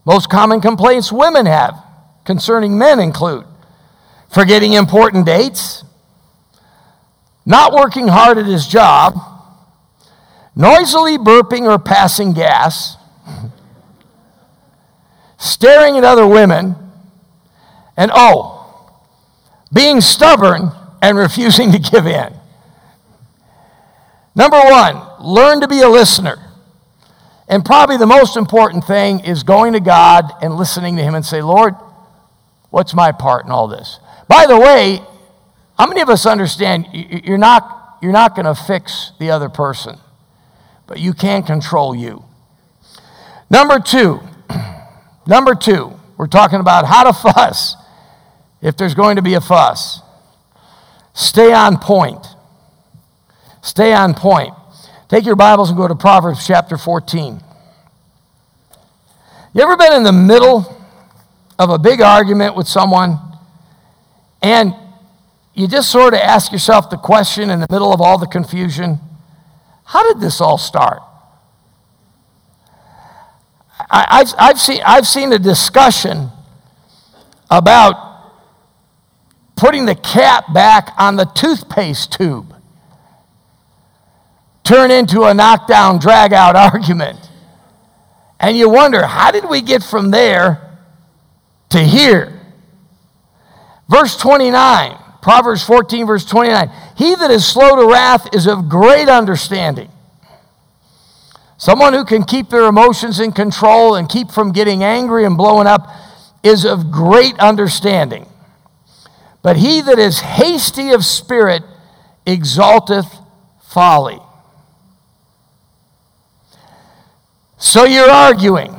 Most 0.06 0.30
common 0.30 0.60
complaints 0.60 1.12
women 1.12 1.46
have 1.46 1.76
concerning 2.26 2.78
men 2.78 3.00
include 3.00 3.46
forgetting 4.32 4.74
important 4.74 5.26
dates, 5.26 5.84
not 7.46 7.74
working 7.74 8.08
hard 8.08 8.38
at 8.38 8.46
his 8.46 8.68
job, 8.68 9.16
noisily 10.56 11.18
burping 11.18 11.70
or 11.70 11.78
passing 11.78 12.34
gas, 12.34 12.98
staring 15.38 15.98
at 15.98 16.04
other 16.04 16.26
women, 16.26 16.76
and 17.98 18.12
oh, 18.14 18.58
being 19.74 20.02
stubborn 20.02 20.72
and 21.02 21.18
refusing 21.18 21.72
to 21.72 21.80
give 21.80 22.06
in. 22.06 22.34
Number 24.36 24.60
one, 24.60 25.02
learn 25.20 25.60
to 25.62 25.68
be 25.68 25.82
a 25.82 25.90
listener. 25.90 26.38
And 27.50 27.66
probably 27.66 27.98
the 27.98 28.06
most 28.06 28.38
important 28.38 28.86
thing 28.86 29.20
is 29.20 29.44
going 29.44 29.74
to 29.74 29.82
God 29.82 30.32
and 30.42 30.56
listening 30.56 30.96
to 30.96 31.04
Him 31.04 31.16
and 31.16 31.26
say, 31.26 31.42
Lord, 31.42 31.76
what's 32.70 32.94
my 32.94 33.12
part 33.12 33.46
in 33.46 33.52
all 33.52 33.68
this? 33.68 34.00
By 34.32 34.46
the 34.46 34.58
way, 34.58 35.02
how 35.78 35.88
many 35.88 36.00
of 36.00 36.08
us 36.08 36.26
understand 36.26 36.88
you're 36.94 37.38
not, 37.38 37.98
you're 38.02 38.14
not 38.14 38.34
going 38.34 38.46
to 38.46 38.56
fix 38.56 39.12
the 39.20 39.30
other 39.30 39.50
person, 39.50 39.98
but 40.88 41.00
you 41.00 41.12
can 41.12 41.44
control 41.44 41.94
you? 41.94 42.24
Number 43.50 43.78
two, 43.82 44.22
number 45.28 45.54
two, 45.54 46.00
we're 46.16 46.28
talking 46.28 46.62
about 46.62 46.86
how 46.86 47.04
to 47.04 47.12
fuss 47.34 47.76
if 48.62 48.78
there's 48.78 48.94
going 48.94 49.18
to 49.18 49.22
be 49.22 49.34
a 49.34 49.42
fuss. 49.42 50.00
Stay 51.14 51.52
on 51.52 51.78
point. 51.78 52.26
Stay 53.62 53.92
on 53.92 54.14
point. 54.14 54.54
Take 55.10 55.26
your 55.26 55.36
Bibles 55.36 55.72
and 55.72 55.78
go 55.78 55.90
to 55.90 55.96
Proverbs 55.96 56.48
chapter 56.48 56.78
14. 56.78 57.42
You 59.54 59.62
ever 59.62 59.76
been 59.76 59.92
in 59.92 60.04
the 60.04 60.14
middle 60.14 60.74
of 61.60 61.70
a 61.70 61.78
big 61.78 62.00
argument 62.00 62.56
with 62.56 62.70
someone? 62.70 63.31
And 64.42 64.74
you 65.54 65.68
just 65.68 65.92
sort 65.92 66.14
of 66.14 66.20
ask 66.20 66.52
yourself 66.52 66.90
the 66.90 66.98
question 66.98 67.50
in 67.50 67.60
the 67.60 67.68
middle 67.70 67.94
of 67.94 68.02
all 68.02 68.18
the 68.18 68.28
confusion 68.28 69.00
How 69.86 70.12
did 70.12 70.22
this 70.22 70.42
all 70.42 70.58
start? 70.58 71.02
I, 73.90 74.20
have 74.20 74.34
I've, 74.38 74.60
seen, 74.60 74.82
I've 74.86 75.08
seen 75.08 75.34
a 75.34 75.40
discussion 75.40 76.30
about 77.50 77.96
putting 79.56 79.86
the 79.86 79.96
cap 79.96 80.54
back 80.54 80.94
on 80.98 81.16
the 81.16 81.26
toothpaste 81.26 82.14
tube 82.14 82.56
turn 84.64 84.92
into 84.92 85.24
a 85.24 85.34
knockdown, 85.34 86.00
drag 86.00 86.34
out 86.34 86.56
argument. 86.74 87.20
And 88.40 88.58
you 88.58 88.70
wonder, 88.70 89.06
how 89.06 89.32
did 89.32 89.48
we 89.50 89.62
get 89.62 89.84
from 89.84 90.12
there 90.12 90.78
to 91.70 91.80
here? 91.80 92.41
Verse 93.92 94.16
29, 94.16 94.98
Proverbs 95.22 95.66
14, 95.66 96.08
verse 96.08 96.24
29. 96.24 96.72
He 96.96 97.14
that 97.14 97.30
is 97.30 97.46
slow 97.46 97.76
to 97.76 97.92
wrath 97.92 98.34
is 98.34 98.48
of 98.48 98.70
great 98.70 99.10
understanding. 99.10 99.92
Someone 101.58 101.92
who 101.92 102.06
can 102.06 102.24
keep 102.24 102.50
their 102.50 102.68
emotions 102.68 103.20
in 103.20 103.34
control 103.34 103.96
and 103.96 104.08
keep 104.08 104.32
from 104.32 104.54
getting 104.54 104.82
angry 104.82 105.26
and 105.26 105.36
blowing 105.36 105.68
up 105.68 105.90
is 106.42 106.64
of 106.64 106.90
great 106.90 107.38
understanding. 107.38 108.28
But 109.42 109.58
he 109.58 109.82
that 109.82 110.00
is 110.00 110.22
hasty 110.22 110.92
of 110.92 111.04
spirit 111.04 111.62
exalteth 112.26 113.14
folly. 113.62 114.20
So 117.58 117.84
you're 117.84 118.10
arguing. 118.10 118.74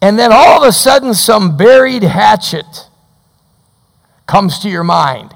And 0.00 0.18
then 0.18 0.32
all 0.32 0.62
of 0.62 0.66
a 0.66 0.72
sudden, 0.72 1.12
some 1.12 1.58
buried 1.58 2.04
hatchet 2.04 2.88
comes 4.26 4.58
to 4.60 4.68
your 4.68 4.84
mind. 4.84 5.34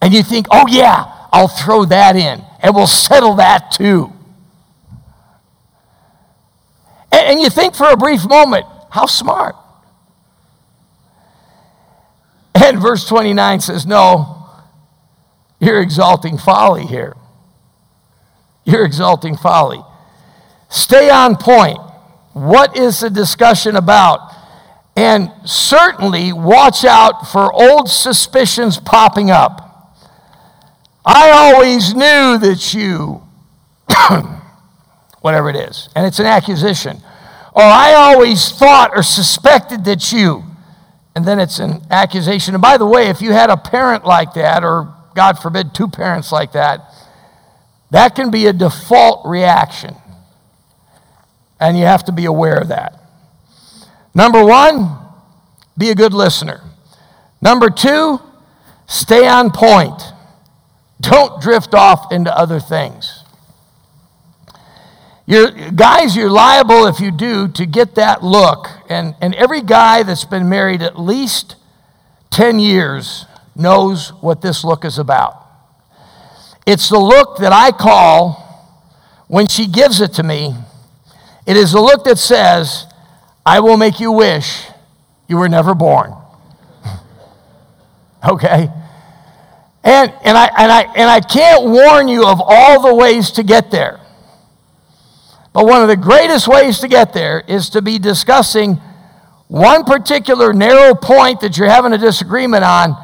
And 0.00 0.12
you 0.12 0.22
think, 0.22 0.46
oh, 0.50 0.66
yeah, 0.68 1.12
I'll 1.32 1.48
throw 1.48 1.84
that 1.86 2.16
in 2.16 2.42
and 2.60 2.74
we'll 2.74 2.86
settle 2.86 3.34
that 3.36 3.70
too. 3.70 4.12
And, 7.12 7.40
you 7.40 7.48
think 7.48 7.74
for 7.74 7.88
a 7.88 7.96
brief 7.96 8.26
moment, 8.26 8.66
how 8.90 9.06
smart. 9.06 9.56
And 12.54 12.78
verse 12.80 13.06
29 13.06 13.60
says, 13.60 13.86
no, 13.86 14.48
you're 15.60 15.80
exalting 15.80 16.38
folly 16.38 16.86
here. 16.86 17.16
You're 18.64 18.84
exalting 18.84 19.36
folly. 19.36 19.82
Stay 20.68 21.08
on 21.08 21.36
point. 21.36 21.78
What 22.32 22.76
is 22.76 23.00
the 23.00 23.10
discussion 23.10 23.76
about? 23.76 24.35
And 24.96 25.30
certainly 25.44 26.32
watch 26.32 26.84
out 26.84 27.28
for 27.28 27.52
old 27.52 27.90
suspicions 27.90 28.78
popping 28.78 29.30
up. 29.30 29.94
I 31.04 31.30
always 31.30 31.94
knew 31.94 32.38
that 32.38 32.72
you, 32.74 33.22
whatever 35.20 35.50
it 35.50 35.56
is, 35.56 35.90
and 35.94 36.06
it's 36.06 36.18
an 36.18 36.26
accusation. 36.26 37.02
Or 37.52 37.62
I 37.62 37.94
always 37.94 38.50
thought 38.50 38.90
or 38.94 39.02
suspected 39.02 39.84
that 39.84 40.12
you, 40.12 40.44
and 41.14 41.24
then 41.24 41.38
it's 41.38 41.58
an 41.58 41.82
accusation. 41.90 42.54
And 42.54 42.62
by 42.62 42.76
the 42.76 42.86
way, 42.86 43.08
if 43.08 43.22
you 43.22 43.32
had 43.32 43.50
a 43.50 43.56
parent 43.56 44.04
like 44.04 44.34
that, 44.34 44.64
or 44.64 44.94
God 45.14 45.38
forbid, 45.38 45.74
two 45.74 45.88
parents 45.88 46.32
like 46.32 46.52
that, 46.52 46.92
that 47.90 48.14
can 48.14 48.30
be 48.30 48.46
a 48.46 48.52
default 48.52 49.26
reaction. 49.26 49.94
And 51.60 51.78
you 51.78 51.84
have 51.84 52.04
to 52.06 52.12
be 52.12 52.24
aware 52.24 52.58
of 52.58 52.68
that. 52.68 53.00
Number 54.16 54.42
one, 54.42 54.96
be 55.76 55.90
a 55.90 55.94
good 55.94 56.14
listener. 56.14 56.62
Number 57.42 57.68
two, 57.68 58.18
stay 58.86 59.28
on 59.28 59.50
point. 59.50 60.02
Don't 61.02 61.42
drift 61.42 61.74
off 61.74 62.10
into 62.10 62.34
other 62.34 62.58
things. 62.58 63.24
You're, 65.26 65.50
guys, 65.50 66.16
you're 66.16 66.30
liable 66.30 66.86
if 66.86 66.98
you 66.98 67.10
do 67.10 67.46
to 67.48 67.66
get 67.66 67.94
that 67.96 68.24
look. 68.24 68.68
And, 68.88 69.14
and 69.20 69.34
every 69.34 69.60
guy 69.60 70.02
that's 70.02 70.24
been 70.24 70.48
married 70.48 70.80
at 70.80 70.98
least 70.98 71.56
10 72.30 72.58
years 72.58 73.26
knows 73.54 74.14
what 74.22 74.40
this 74.40 74.64
look 74.64 74.86
is 74.86 74.98
about. 74.98 75.44
It's 76.66 76.88
the 76.88 76.98
look 76.98 77.36
that 77.40 77.52
I 77.52 77.70
call, 77.70 78.86
when 79.28 79.46
she 79.46 79.66
gives 79.66 80.00
it 80.00 80.14
to 80.14 80.22
me, 80.22 80.54
it 81.46 81.58
is 81.58 81.74
a 81.74 81.80
look 81.80 82.04
that 82.04 82.16
says, 82.16 82.86
I 83.46 83.60
will 83.60 83.76
make 83.76 84.00
you 84.00 84.10
wish 84.10 84.66
you 85.28 85.36
were 85.36 85.48
never 85.48 85.72
born. 85.72 86.12
okay? 88.28 88.68
And, 89.84 90.12
and, 90.24 90.36
I, 90.36 90.50
and, 90.58 90.72
I, 90.72 90.82
and 90.96 91.08
I 91.08 91.20
can't 91.20 91.64
warn 91.64 92.08
you 92.08 92.26
of 92.26 92.42
all 92.44 92.82
the 92.82 92.92
ways 92.92 93.30
to 93.32 93.44
get 93.44 93.70
there. 93.70 94.00
But 95.52 95.66
one 95.66 95.80
of 95.80 95.88
the 95.88 95.96
greatest 95.96 96.48
ways 96.48 96.80
to 96.80 96.88
get 96.88 97.14
there 97.14 97.42
is 97.46 97.70
to 97.70 97.80
be 97.80 98.00
discussing 98.00 98.80
one 99.46 99.84
particular 99.84 100.52
narrow 100.52 100.96
point 100.96 101.40
that 101.40 101.56
you're 101.56 101.70
having 101.70 101.92
a 101.92 101.98
disagreement 101.98 102.64
on, 102.64 102.96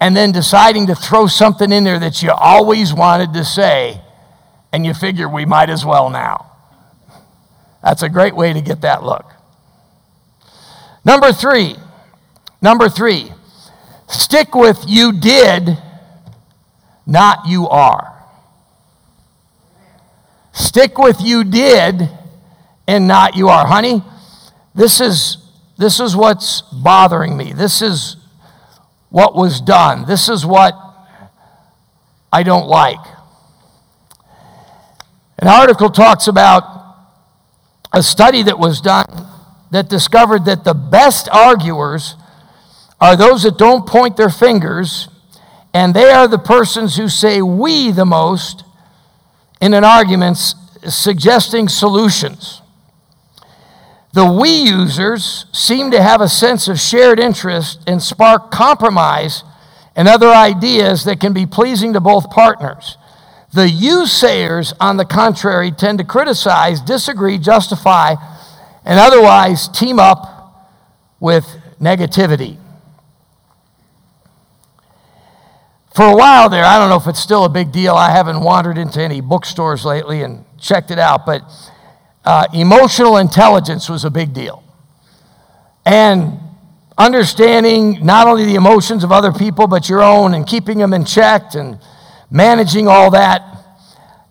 and 0.00 0.16
then 0.16 0.32
deciding 0.32 0.86
to 0.86 0.94
throw 0.94 1.26
something 1.26 1.70
in 1.70 1.84
there 1.84 1.98
that 1.98 2.22
you 2.22 2.30
always 2.30 2.94
wanted 2.94 3.34
to 3.34 3.44
say, 3.44 4.00
and 4.72 4.86
you 4.86 4.94
figure 4.94 5.28
we 5.28 5.44
might 5.44 5.68
as 5.68 5.84
well 5.84 6.08
now. 6.08 6.50
That's 7.84 8.02
a 8.02 8.08
great 8.08 8.34
way 8.34 8.54
to 8.54 8.62
get 8.62 8.80
that 8.80 9.04
look. 9.04 9.31
Number 11.04 11.32
three, 11.32 11.76
number 12.60 12.88
three, 12.88 13.32
stick 14.08 14.54
with 14.54 14.84
you 14.86 15.12
did, 15.12 15.76
not 17.06 17.48
you 17.48 17.68
are. 17.68 18.24
Stick 20.52 20.98
with 20.98 21.20
you 21.20 21.42
did 21.44 22.08
and 22.86 23.08
not 23.08 23.34
you 23.34 23.48
are. 23.48 23.66
Honey, 23.66 24.02
this 24.74 25.00
is, 25.00 25.38
this 25.76 25.98
is 25.98 26.14
what's 26.14 26.62
bothering 26.72 27.36
me. 27.36 27.52
This 27.52 27.82
is 27.82 28.16
what 29.08 29.34
was 29.34 29.60
done. 29.60 30.06
This 30.06 30.28
is 30.28 30.46
what 30.46 30.74
I 32.32 32.42
don't 32.42 32.66
like. 32.68 33.04
An 35.38 35.48
article 35.48 35.90
talks 35.90 36.28
about 36.28 36.62
a 37.92 38.02
study 38.02 38.42
that 38.44 38.58
was 38.58 38.80
done 38.80 39.04
that 39.72 39.88
discovered 39.88 40.44
that 40.44 40.64
the 40.64 40.74
best 40.74 41.28
arguers 41.30 42.14
are 43.00 43.16
those 43.16 43.42
that 43.42 43.56
don't 43.56 43.86
point 43.86 44.18
their 44.18 44.28
fingers, 44.28 45.08
and 45.72 45.94
they 45.94 46.10
are 46.10 46.28
the 46.28 46.38
persons 46.38 46.96
who 46.96 47.08
say 47.08 47.40
we 47.40 47.90
the 47.90 48.04
most 48.04 48.64
in 49.62 49.72
an 49.72 49.82
argument, 49.82 50.36
suggesting 50.86 51.68
solutions. 51.68 52.60
The 54.12 54.30
we 54.30 54.50
users 54.50 55.46
seem 55.52 55.90
to 55.92 56.02
have 56.02 56.20
a 56.20 56.28
sense 56.28 56.68
of 56.68 56.78
shared 56.78 57.18
interest 57.18 57.80
and 57.86 58.02
spark 58.02 58.50
compromise 58.50 59.42
and 59.96 60.06
other 60.06 60.28
ideas 60.28 61.04
that 61.04 61.18
can 61.18 61.32
be 61.32 61.46
pleasing 61.46 61.94
to 61.94 62.00
both 62.00 62.28
partners. 62.28 62.98
The 63.54 63.70
you 63.70 64.06
sayers, 64.06 64.74
on 64.80 64.98
the 64.98 65.06
contrary, 65.06 65.72
tend 65.72 65.98
to 65.98 66.04
criticize, 66.04 66.82
disagree, 66.82 67.38
justify, 67.38 68.16
and 68.84 68.98
otherwise 68.98 69.68
team 69.68 69.98
up 69.98 70.70
with 71.20 71.46
negativity. 71.80 72.58
For 75.94 76.06
a 76.06 76.16
while 76.16 76.48
there, 76.48 76.64
I 76.64 76.78
don't 76.78 76.88
know 76.88 76.96
if 76.96 77.06
it's 77.06 77.20
still 77.20 77.44
a 77.44 77.50
big 77.50 77.70
deal. 77.70 77.94
I 77.94 78.10
haven't 78.10 78.40
wandered 78.40 78.78
into 78.78 79.00
any 79.00 79.20
bookstores 79.20 79.84
lately 79.84 80.22
and 80.22 80.44
checked 80.58 80.90
it 80.90 80.98
out, 80.98 81.26
but 81.26 81.42
uh, 82.24 82.46
emotional 82.54 83.18
intelligence 83.18 83.88
was 83.88 84.04
a 84.04 84.10
big 84.10 84.32
deal. 84.32 84.64
And 85.84 86.38
understanding 86.96 88.04
not 88.04 88.26
only 88.26 88.44
the 88.46 88.54
emotions 88.54 89.04
of 89.04 89.12
other 89.12 89.32
people, 89.32 89.66
but 89.66 89.88
your 89.88 90.02
own, 90.02 90.34
and 90.34 90.46
keeping 90.46 90.78
them 90.78 90.94
in 90.94 91.04
check 91.04 91.54
and 91.54 91.78
managing 92.30 92.88
all 92.88 93.10
that. 93.10 93.42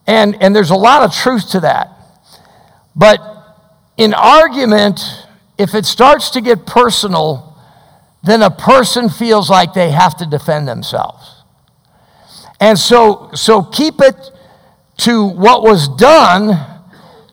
And, 0.08 0.42
and 0.42 0.56
there's 0.56 0.72
a 0.72 0.76
lot 0.76 1.04
of 1.04 1.14
truth 1.14 1.52
to 1.52 1.60
that. 1.60 1.90
But 2.96 3.20
in 3.97 4.13
argument, 4.13 5.01
if 5.58 5.75
it 5.75 5.86
starts 5.86 6.32
to 6.32 6.41
get 6.41 6.65
personal, 6.65 7.58
then 8.23 8.41
a 8.41 8.51
person 8.51 9.10
feels 9.10 9.49
like 9.49 9.73
they 9.73 9.91
have 9.91 10.17
to 10.17 10.25
defend 10.25 10.67
themselves. 10.67 11.43
And 12.60 12.77
so, 12.77 13.32
so 13.34 13.63
keep 13.63 13.99
it 13.99 14.15
to 14.97 15.25
what 15.27 15.63
was 15.63 15.88
done, 15.88 16.60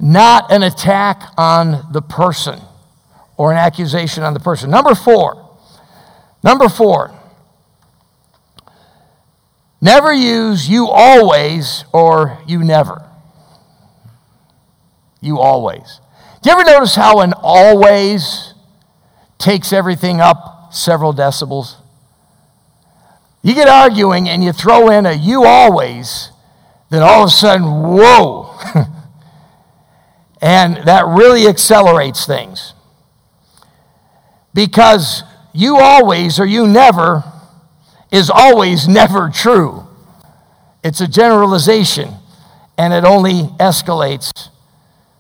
not 0.00 0.50
an 0.50 0.62
attack 0.62 1.22
on 1.36 1.92
the 1.92 2.00
person 2.00 2.60
or 3.36 3.52
an 3.52 3.58
accusation 3.58 4.22
on 4.22 4.32
the 4.32 4.40
person. 4.40 4.70
Number 4.70 4.94
four. 4.94 5.56
Number 6.42 6.68
four. 6.68 7.14
Never 9.80 10.12
use 10.12 10.68
you 10.68 10.88
always 10.88 11.84
or 11.92 12.38
you 12.46 12.64
never. 12.64 13.04
You 15.20 15.38
always. 15.38 16.00
Do 16.42 16.51
you 16.51 16.57
ever 16.57 16.64
notice 16.64 16.94
how 16.94 17.20
an 17.20 17.33
always 17.37 18.55
takes 19.38 19.72
everything 19.72 20.20
up 20.20 20.72
several 20.72 21.12
decibels? 21.12 21.77
You 23.42 23.55
get 23.55 23.68
arguing 23.68 24.29
and 24.29 24.44
you 24.44 24.53
throw 24.53 24.88
in 24.90 25.07
a 25.07 25.12
you 25.12 25.44
always, 25.44 26.31
then 26.90 27.03
all 27.03 27.24
of 27.24 27.29
a 27.29 27.31
sudden, 27.31 27.64
whoa. 27.64 28.57
and 30.40 30.77
that 30.87 31.07
really 31.07 31.46
accelerates 31.48 32.24
things. 32.27 32.74
Because 34.55 35.22
you 35.53 35.79
always 35.79 36.38
or 36.38 36.46
you 36.46 36.66
never 36.66 37.24
is 38.12 38.31
always 38.31 38.87
never 38.87 39.29
true. 39.29 39.87
It's 40.85 41.01
a 41.01 41.09
generalization, 41.09 42.14
and 42.77 42.92
it 42.92 43.05
only 43.05 43.42
escalates 43.59 44.48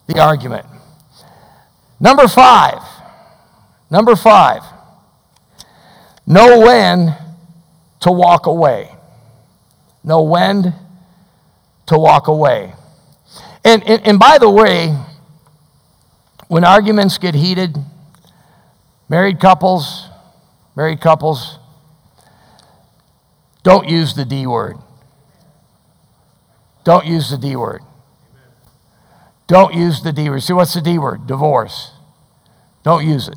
the 0.06 0.20
argument. 0.20 0.66
Number 2.00 2.28
five. 2.28 2.82
Number 3.90 4.14
five. 4.14 4.62
Know 6.26 6.60
when 6.60 7.14
to 8.00 8.12
walk 8.12 8.46
away. 8.46 8.90
Know 10.04 10.22
when 10.22 10.74
to 11.86 11.98
walk 11.98 12.28
away. 12.28 12.74
And, 13.64 13.82
and, 13.84 14.06
and 14.06 14.18
by 14.18 14.38
the 14.38 14.48
way, 14.48 14.94
when 16.48 16.64
arguments 16.64 17.18
get 17.18 17.34
heated, 17.34 17.76
married 19.08 19.40
couples, 19.40 20.06
married 20.76 21.00
couples, 21.00 21.58
don't 23.62 23.88
use 23.88 24.14
the 24.14 24.24
D 24.24 24.46
word. 24.46 24.76
Don't 26.84 27.04
use 27.04 27.30
the 27.30 27.36
D 27.36 27.56
word. 27.56 27.82
Don't 29.48 29.74
use 29.74 30.02
the 30.02 30.12
D 30.12 30.30
word. 30.30 30.42
See, 30.42 30.52
what's 30.52 30.74
the 30.74 30.80
D 30.80 30.98
word? 30.98 31.26
Divorce. 31.26 31.90
Don't 32.84 33.04
use 33.04 33.28
it. 33.28 33.36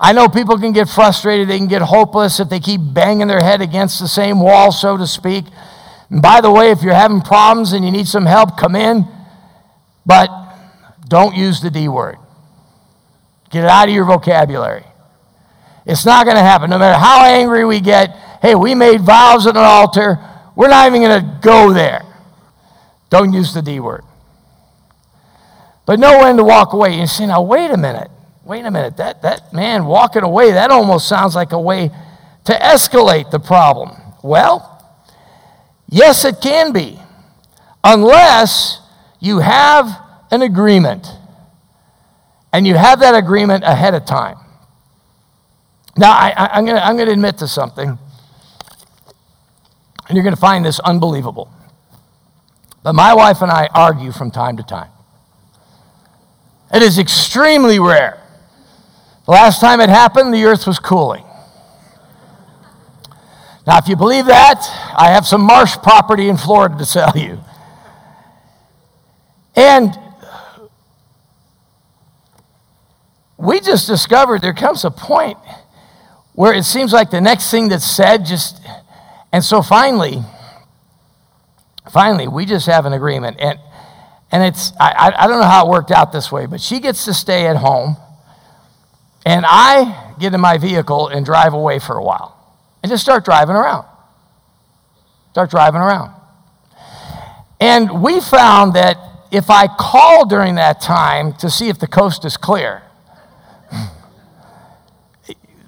I 0.00 0.12
know 0.12 0.28
people 0.28 0.58
can 0.58 0.72
get 0.72 0.88
frustrated, 0.88 1.48
they 1.48 1.58
can 1.58 1.68
get 1.68 1.82
hopeless 1.82 2.40
if 2.40 2.48
they 2.48 2.58
keep 2.58 2.80
banging 2.92 3.28
their 3.28 3.42
head 3.42 3.60
against 3.60 4.00
the 4.00 4.08
same 4.08 4.40
wall, 4.40 4.72
so 4.72 4.96
to 4.96 5.06
speak. 5.06 5.44
And 6.10 6.20
by 6.22 6.40
the 6.40 6.50
way, 6.50 6.70
if 6.70 6.82
you're 6.82 6.94
having 6.94 7.20
problems 7.20 7.72
and 7.72 7.84
you 7.84 7.90
need 7.90 8.08
some 8.08 8.26
help, 8.26 8.56
come 8.56 8.74
in. 8.74 9.06
But 10.04 10.28
don't 11.08 11.36
use 11.36 11.60
the 11.60 11.70
D 11.70 11.88
word. 11.88 12.16
Get 13.50 13.64
it 13.64 13.70
out 13.70 13.88
of 13.88 13.94
your 13.94 14.04
vocabulary. 14.04 14.84
It's 15.84 16.06
not 16.06 16.24
going 16.24 16.36
to 16.36 16.42
happen. 16.42 16.70
No 16.70 16.78
matter 16.78 16.98
how 16.98 17.24
angry 17.24 17.64
we 17.64 17.80
get, 17.80 18.10
hey, 18.40 18.54
we 18.54 18.74
made 18.74 19.00
vows 19.00 19.46
at 19.46 19.56
an 19.56 19.64
altar, 19.64 20.18
we're 20.54 20.68
not 20.68 20.86
even 20.86 21.02
going 21.02 21.20
to 21.20 21.38
go 21.42 21.72
there. 21.72 22.02
Don't 23.10 23.32
use 23.32 23.52
the 23.52 23.62
D 23.62 23.80
word. 23.80 24.04
But 25.84 25.98
know 25.98 26.20
when 26.20 26.36
to 26.36 26.44
walk 26.44 26.72
away. 26.72 26.98
You 26.98 27.06
say, 27.06 27.26
now, 27.26 27.42
wait 27.42 27.70
a 27.70 27.76
minute. 27.76 28.10
Wait 28.44 28.64
a 28.64 28.70
minute. 28.70 28.96
That, 28.96 29.22
that 29.22 29.52
man 29.52 29.84
walking 29.84 30.22
away, 30.22 30.52
that 30.52 30.70
almost 30.70 31.08
sounds 31.08 31.34
like 31.34 31.52
a 31.52 31.60
way 31.60 31.90
to 32.44 32.52
escalate 32.52 33.30
the 33.30 33.38
problem. 33.38 33.90
Well, 34.22 34.68
yes, 35.88 36.24
it 36.24 36.40
can 36.40 36.72
be. 36.72 36.98
Unless 37.84 38.80
you 39.20 39.38
have 39.38 39.88
an 40.30 40.42
agreement 40.42 41.06
and 42.52 42.66
you 42.66 42.74
have 42.74 43.00
that 43.00 43.14
agreement 43.14 43.64
ahead 43.64 43.94
of 43.94 44.04
time. 44.04 44.36
Now, 45.96 46.12
I, 46.12 46.58
am 46.58 46.64
going 46.64 47.06
to 47.06 47.12
admit 47.12 47.38
to 47.38 47.48
something, 47.48 47.98
and 50.08 50.16
you're 50.16 50.22
going 50.22 50.34
to 50.34 50.40
find 50.40 50.64
this 50.64 50.80
unbelievable. 50.80 51.52
But 52.82 52.94
my 52.94 53.14
wife 53.14 53.42
and 53.42 53.50
I 53.50 53.68
argue 53.74 54.10
from 54.10 54.30
time 54.30 54.56
to 54.56 54.62
time. 54.62 54.91
It 56.72 56.82
is 56.82 56.98
extremely 56.98 57.78
rare. 57.78 58.18
The 59.26 59.32
last 59.32 59.60
time 59.60 59.80
it 59.80 59.90
happened, 59.90 60.32
the 60.32 60.44
earth 60.44 60.66
was 60.66 60.78
cooling. 60.78 61.24
Now, 63.66 63.78
if 63.78 63.86
you 63.86 63.94
believe 63.94 64.26
that, 64.26 64.66
I 64.96 65.10
have 65.10 65.26
some 65.26 65.42
marsh 65.42 65.76
property 65.76 66.28
in 66.28 66.36
Florida 66.36 66.76
to 66.78 66.84
sell 66.84 67.12
you. 67.14 67.38
And 69.54 69.96
we 73.36 73.60
just 73.60 73.86
discovered 73.86 74.40
there 74.40 74.54
comes 74.54 74.84
a 74.84 74.90
point 74.90 75.38
where 76.32 76.52
it 76.52 76.64
seems 76.64 76.92
like 76.92 77.10
the 77.10 77.20
next 77.20 77.50
thing 77.50 77.68
that's 77.68 77.88
said 77.88 78.24
just, 78.24 78.60
and 79.32 79.44
so 79.44 79.62
finally, 79.62 80.22
finally, 81.92 82.26
we 82.26 82.46
just 82.46 82.66
have 82.66 82.86
an 82.86 82.92
agreement. 82.92 83.36
And, 83.38 83.58
and 84.32 84.42
it's, 84.42 84.72
I, 84.80 85.12
I 85.16 85.26
don't 85.26 85.38
know 85.38 85.46
how 85.46 85.66
it 85.66 85.70
worked 85.70 85.90
out 85.90 86.10
this 86.10 86.32
way, 86.32 86.46
but 86.46 86.60
she 86.60 86.80
gets 86.80 87.04
to 87.04 87.12
stay 87.12 87.46
at 87.46 87.56
home, 87.56 87.96
and 89.26 89.44
I 89.46 90.14
get 90.18 90.32
in 90.32 90.40
my 90.40 90.56
vehicle 90.56 91.08
and 91.08 91.24
drive 91.24 91.52
away 91.52 91.78
for 91.78 91.96
a 91.96 92.02
while 92.02 92.36
and 92.82 92.90
just 92.90 93.02
start 93.02 93.26
driving 93.26 93.54
around. 93.54 93.86
Start 95.32 95.50
driving 95.50 95.82
around. 95.82 96.14
And 97.60 98.02
we 98.02 98.20
found 98.20 98.74
that 98.74 98.96
if 99.30 99.50
I 99.50 99.66
call 99.68 100.26
during 100.26 100.56
that 100.56 100.80
time 100.80 101.34
to 101.34 101.48
see 101.48 101.68
if 101.68 101.78
the 101.78 101.86
coast 101.86 102.24
is 102.24 102.36
clear, 102.36 102.82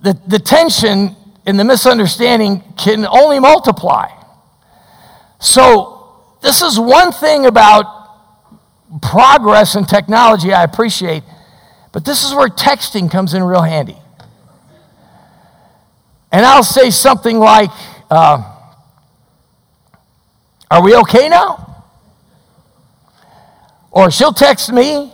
the, 0.03 0.19
the 0.27 0.39
tension 0.39 1.17
and 1.47 1.61
the 1.61 1.65
misunderstanding 1.65 2.63
can 2.77 3.07
only 3.07 3.39
multiply. 3.41 4.09
So, 5.39 5.91
this 6.43 6.63
is 6.63 6.79
one 6.79 7.13
thing 7.13 7.47
about 7.47 8.04
progress 9.01 9.75
in 9.75 9.85
technology 9.85 10.53
I 10.53 10.63
appreciate, 10.63 11.23
but 11.93 12.05
this 12.05 12.25
is 12.25 12.35
where 12.35 12.49
texting 12.49 13.11
comes 13.11 13.35
in 13.35 13.43
real 13.43 13.63
handy. 13.63 13.97
And 16.33 16.45
I'll 16.45 16.65
say 16.65 16.91
something 16.91 17.39
like, 17.39 17.71
uh, 18.11 18.43
Are 20.71 20.83
we 20.83 20.97
okay 20.97 21.29
now? 21.29 21.85
Or 23.93 24.11
she'll 24.11 24.33
text 24.33 24.73
me, 24.73 25.13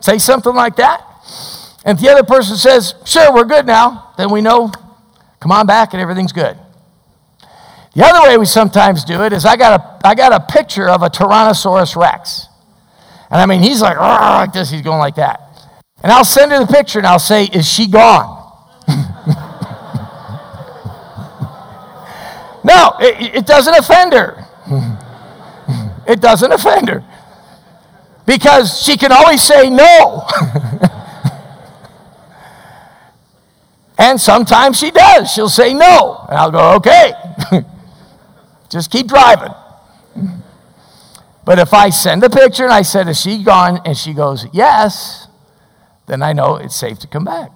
say 0.00 0.18
something 0.18 0.54
like 0.54 0.76
that. 0.76 1.02
And 1.86 1.96
if 1.96 2.04
the 2.04 2.10
other 2.10 2.22
person 2.22 2.56
says, 2.56 2.94
Sure, 3.06 3.32
we're 3.32 3.46
good 3.46 3.66
now, 3.66 4.12
then 4.18 4.30
we 4.30 4.42
know, 4.42 4.70
come 5.40 5.52
on 5.52 5.66
back 5.66 5.94
and 5.94 6.02
everything's 6.02 6.32
good. 6.32 6.58
The 7.94 8.04
other 8.04 8.28
way 8.28 8.36
we 8.36 8.44
sometimes 8.44 9.04
do 9.04 9.22
it 9.22 9.32
is 9.32 9.46
I 9.46 9.56
got 9.56 9.80
a, 9.80 10.06
I 10.06 10.14
got 10.14 10.32
a 10.32 10.40
picture 10.40 10.88
of 10.88 11.02
a 11.02 11.08
Tyrannosaurus 11.08 11.96
Rex. 11.96 12.47
And 13.30 13.40
I 13.40 13.46
mean, 13.46 13.62
he's 13.62 13.80
like, 13.82 13.96
like 13.98 14.52
this, 14.52 14.70
he's 14.70 14.82
going 14.82 14.98
like 14.98 15.16
that. 15.16 15.40
And 16.02 16.12
I'll 16.12 16.24
send 16.24 16.52
her 16.52 16.60
the 16.60 16.66
picture 16.72 16.98
and 16.98 17.06
I'll 17.06 17.18
say, 17.18 17.44
Is 17.46 17.68
she 17.70 17.88
gone? 17.88 18.36
no, 22.64 22.92
it, 23.00 23.36
it 23.36 23.46
doesn't 23.46 23.74
offend 23.74 24.12
her. 24.12 24.44
it 26.06 26.20
doesn't 26.20 26.52
offend 26.52 26.88
her. 26.88 27.04
Because 28.26 28.80
she 28.82 28.96
can 28.96 29.12
always 29.12 29.42
say 29.42 29.68
no. 29.70 30.26
And 33.98 34.20
sometimes 34.20 34.78
she 34.78 34.92
does. 34.92 35.30
She'll 35.32 35.48
say 35.48 35.74
no. 35.74 36.24
And 36.28 36.38
I'll 36.38 36.52
go, 36.52 36.74
okay, 36.76 37.12
just 38.70 38.92
keep 38.92 39.08
driving. 39.08 39.52
But 41.48 41.58
if 41.58 41.72
I 41.72 41.88
send 41.88 42.22
a 42.24 42.28
picture 42.28 42.64
and 42.64 42.72
I 42.74 42.82
said, 42.82 43.08
is 43.08 43.18
she 43.18 43.42
gone? 43.42 43.80
And 43.86 43.96
she 43.96 44.12
goes, 44.12 44.44
yes, 44.52 45.28
then 46.06 46.20
I 46.20 46.34
know 46.34 46.56
it's 46.56 46.76
safe 46.76 46.98
to 46.98 47.06
come 47.06 47.24
back. 47.24 47.50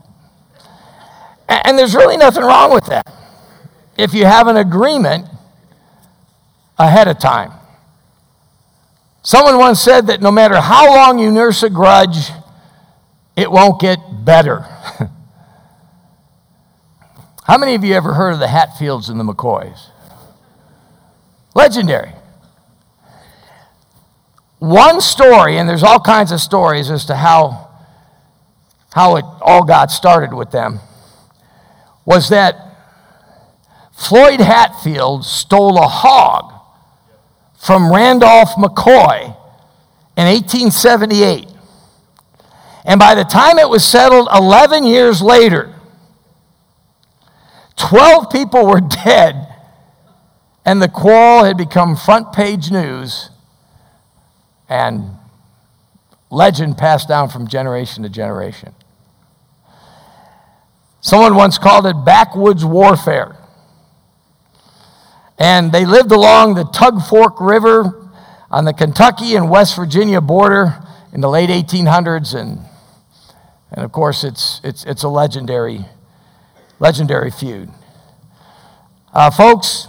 And 1.47 1.79
there's 1.79 1.95
really 1.95 2.17
nothing 2.17 2.43
wrong 2.43 2.73
with 2.73 2.87
that. 2.87 3.07
If 3.99 4.15
you 4.15 4.25
have 4.25 4.47
an 4.47 4.57
agreement 4.57 5.27
ahead 6.79 7.07
of 7.07 7.19
time. 7.19 7.53
Someone 9.21 9.59
once 9.59 9.83
said 9.83 10.07
that 10.07 10.23
no 10.23 10.33
matter 10.33 10.59
how 10.59 10.89
long 10.95 11.19
you 11.19 11.31
nurse 11.31 11.63
a 11.63 11.69
grudge, 11.69 12.31
it 13.37 13.53
won't 13.53 13.79
get 13.79 13.99
better. 14.25 14.61
How 17.45 17.59
many 17.59 17.75
of 17.75 17.85
you 17.85 17.93
ever 17.93 18.15
heard 18.15 18.33
of 18.33 18.39
the 18.39 18.49
Hatfields 18.49 19.11
and 19.11 19.21
the 19.21 19.25
McCoys? 19.25 19.89
Legendary. 21.55 22.13
One 24.63 25.01
story, 25.01 25.59
and 25.59 25.69
there's 25.69 25.83
all 25.83 25.99
kinds 25.99 26.31
of 26.31 26.41
stories 26.41 26.89
as 26.89 27.05
to 27.07 27.17
how, 27.17 27.69
how 28.93 29.17
it 29.17 29.25
all 29.41 29.65
got 29.65 29.91
started 29.91 30.33
with 30.33 30.53
them, 30.53 30.79
was 32.05 32.29
that 32.29 32.55
Floyd 33.93 34.41
Hatfield 34.41 35.25
stole 35.25 35.79
a 35.79 35.89
hog 35.89 36.53
from 37.59 37.93
Randolph 37.93 38.51
McCoy 38.51 39.35
in 40.17 40.27
1878. 40.27 41.49
And 42.85 43.01
by 43.01 43.17
the 43.17 43.25
time 43.25 43.59
it 43.59 43.69
was 43.69 43.85
settled 43.85 44.29
11 44.33 44.85
years 44.85 45.21
later, 45.21 45.75
12 47.75 48.31
people 48.31 48.65
were 48.65 48.81
dead, 49.05 49.45
and 50.65 50.81
the 50.81 50.89
quarrel 50.89 51.43
had 51.43 51.57
become 51.57 51.97
front 51.97 52.33
page 52.33 52.71
news 52.71 53.31
and 54.73 55.05
legend 56.31 56.79
passed 56.79 57.07
down 57.07 57.29
from 57.29 57.47
generation 57.47 58.05
to 58.05 58.09
generation. 58.09 58.75
Someone 61.03 61.35
once 61.35 61.59
called 61.59 61.85
it 61.85 62.05
backwoods 62.07 62.65
warfare. 62.65 63.37
And 65.39 65.73
they 65.73 65.85
lived 65.85 66.11
along 66.11 66.55
the 66.55 66.65
Tug 66.65 67.03
Fork 67.03 67.39
River 67.39 68.09
on 68.51 68.65
the 68.65 68.73
Kentucky 68.73 69.35
and 69.35 69.51
West 69.51 69.77
Virginia 69.77 70.23
border 70.23 70.83
in 71.13 71.21
the 71.21 71.29
late 71.29 71.51
1800s, 71.51 72.35
and, 72.35 72.61
and 73.73 73.85
of 73.85 73.93
course, 73.93 74.25
it's, 74.25 74.63
it's, 74.65 74.85
it's 74.85 75.03
a 75.03 75.09
legendary, 75.09 75.85
legendary 76.79 77.31
feud. 77.31 77.69
Uh, 79.13 79.31
folks, 79.31 79.89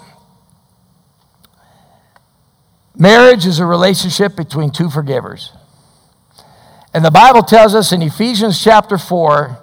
marriage 2.97 3.45
is 3.45 3.59
a 3.59 3.65
relationship 3.65 4.35
between 4.35 4.71
two 4.71 4.89
forgivers. 4.89 5.51
And 6.93 7.03
the 7.03 7.11
Bible 7.11 7.41
tells 7.41 7.73
us 7.73 7.91
in 7.91 8.01
Ephesians 8.01 8.63
chapter 8.63 8.97
4 8.97 9.57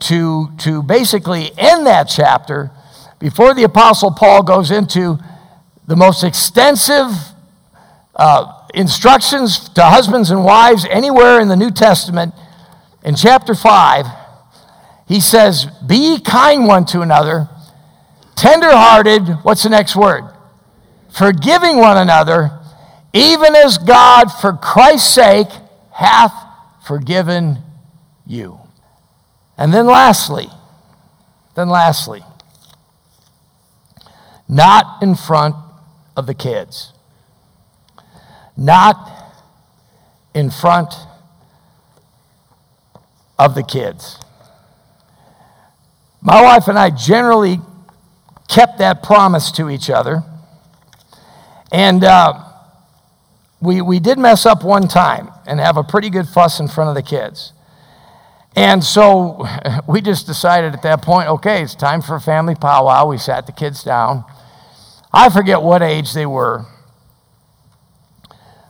to, 0.00 0.48
to 0.58 0.82
basically 0.82 1.50
end 1.56 1.86
that 1.86 2.04
chapter 2.04 2.70
before 3.18 3.54
the 3.54 3.62
Apostle 3.62 4.10
Paul 4.10 4.42
goes 4.42 4.70
into 4.70 5.18
the 5.86 5.96
most 5.96 6.24
extensive 6.24 7.06
uh, 8.16 8.66
instructions 8.74 9.68
to 9.70 9.82
husbands 9.82 10.30
and 10.30 10.44
wives 10.44 10.86
anywhere 10.90 11.40
in 11.40 11.48
the 11.48 11.56
New 11.56 11.70
Testament. 11.70 12.34
In 13.04 13.14
chapter 13.14 13.54
5, 13.54 14.06
he 15.06 15.20
says, 15.20 15.66
Be 15.86 16.20
kind 16.20 16.66
one 16.66 16.84
to 16.86 17.00
another, 17.00 17.48
tenderhearted, 18.34 19.28
what's 19.44 19.62
the 19.62 19.68
next 19.68 19.94
word? 19.94 20.24
Forgiving 21.10 21.78
one 21.78 21.96
another, 21.96 22.55
even 23.16 23.56
as 23.56 23.78
God, 23.78 24.26
for 24.28 24.52
Christ's 24.52 25.14
sake, 25.14 25.48
hath 25.92 26.34
forgiven 26.86 27.58
you. 28.26 28.60
And 29.56 29.72
then 29.72 29.86
lastly, 29.86 30.48
then 31.54 31.70
lastly, 31.70 32.22
not 34.46 35.02
in 35.02 35.14
front 35.14 35.56
of 36.14 36.26
the 36.26 36.34
kids. 36.34 36.92
Not 38.54 39.10
in 40.34 40.50
front 40.50 40.92
of 43.38 43.54
the 43.54 43.62
kids. 43.62 44.18
My 46.20 46.42
wife 46.42 46.68
and 46.68 46.78
I 46.78 46.90
generally 46.90 47.60
kept 48.48 48.78
that 48.78 49.02
promise 49.02 49.50
to 49.52 49.70
each 49.70 49.88
other. 49.88 50.22
And 51.72 52.04
uh, 52.04 52.45
we, 53.60 53.80
we 53.80 54.00
did 54.00 54.18
mess 54.18 54.44
up 54.46 54.62
one 54.62 54.88
time 54.88 55.30
and 55.46 55.60
have 55.60 55.76
a 55.76 55.82
pretty 55.82 56.10
good 56.10 56.28
fuss 56.28 56.60
in 56.60 56.68
front 56.68 56.88
of 56.90 56.94
the 56.94 57.02
kids. 57.02 57.52
And 58.54 58.82
so 58.82 59.46
we 59.88 60.00
just 60.00 60.26
decided 60.26 60.74
at 60.74 60.82
that 60.82 61.02
point 61.02 61.28
okay, 61.28 61.62
it's 61.62 61.74
time 61.74 62.02
for 62.02 62.16
a 62.16 62.20
family 62.20 62.54
powwow. 62.54 63.06
We 63.06 63.18
sat 63.18 63.46
the 63.46 63.52
kids 63.52 63.84
down. 63.84 64.24
I 65.12 65.30
forget 65.30 65.62
what 65.62 65.82
age 65.82 66.12
they 66.12 66.26
were. 66.26 66.66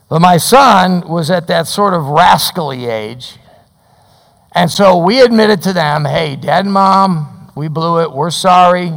But 0.08 0.20
my 0.20 0.36
son 0.36 1.08
was 1.08 1.30
at 1.30 1.48
that 1.48 1.66
sort 1.66 1.94
of 1.94 2.04
rascally 2.04 2.86
age. 2.86 3.38
And 4.52 4.70
so 4.70 4.96
we 4.96 5.20
admitted 5.20 5.62
to 5.62 5.72
them 5.72 6.04
hey, 6.04 6.36
dad 6.36 6.64
and 6.64 6.72
mom, 6.72 7.50
we 7.56 7.68
blew 7.68 8.00
it. 8.00 8.12
We're 8.12 8.30
sorry. 8.30 8.92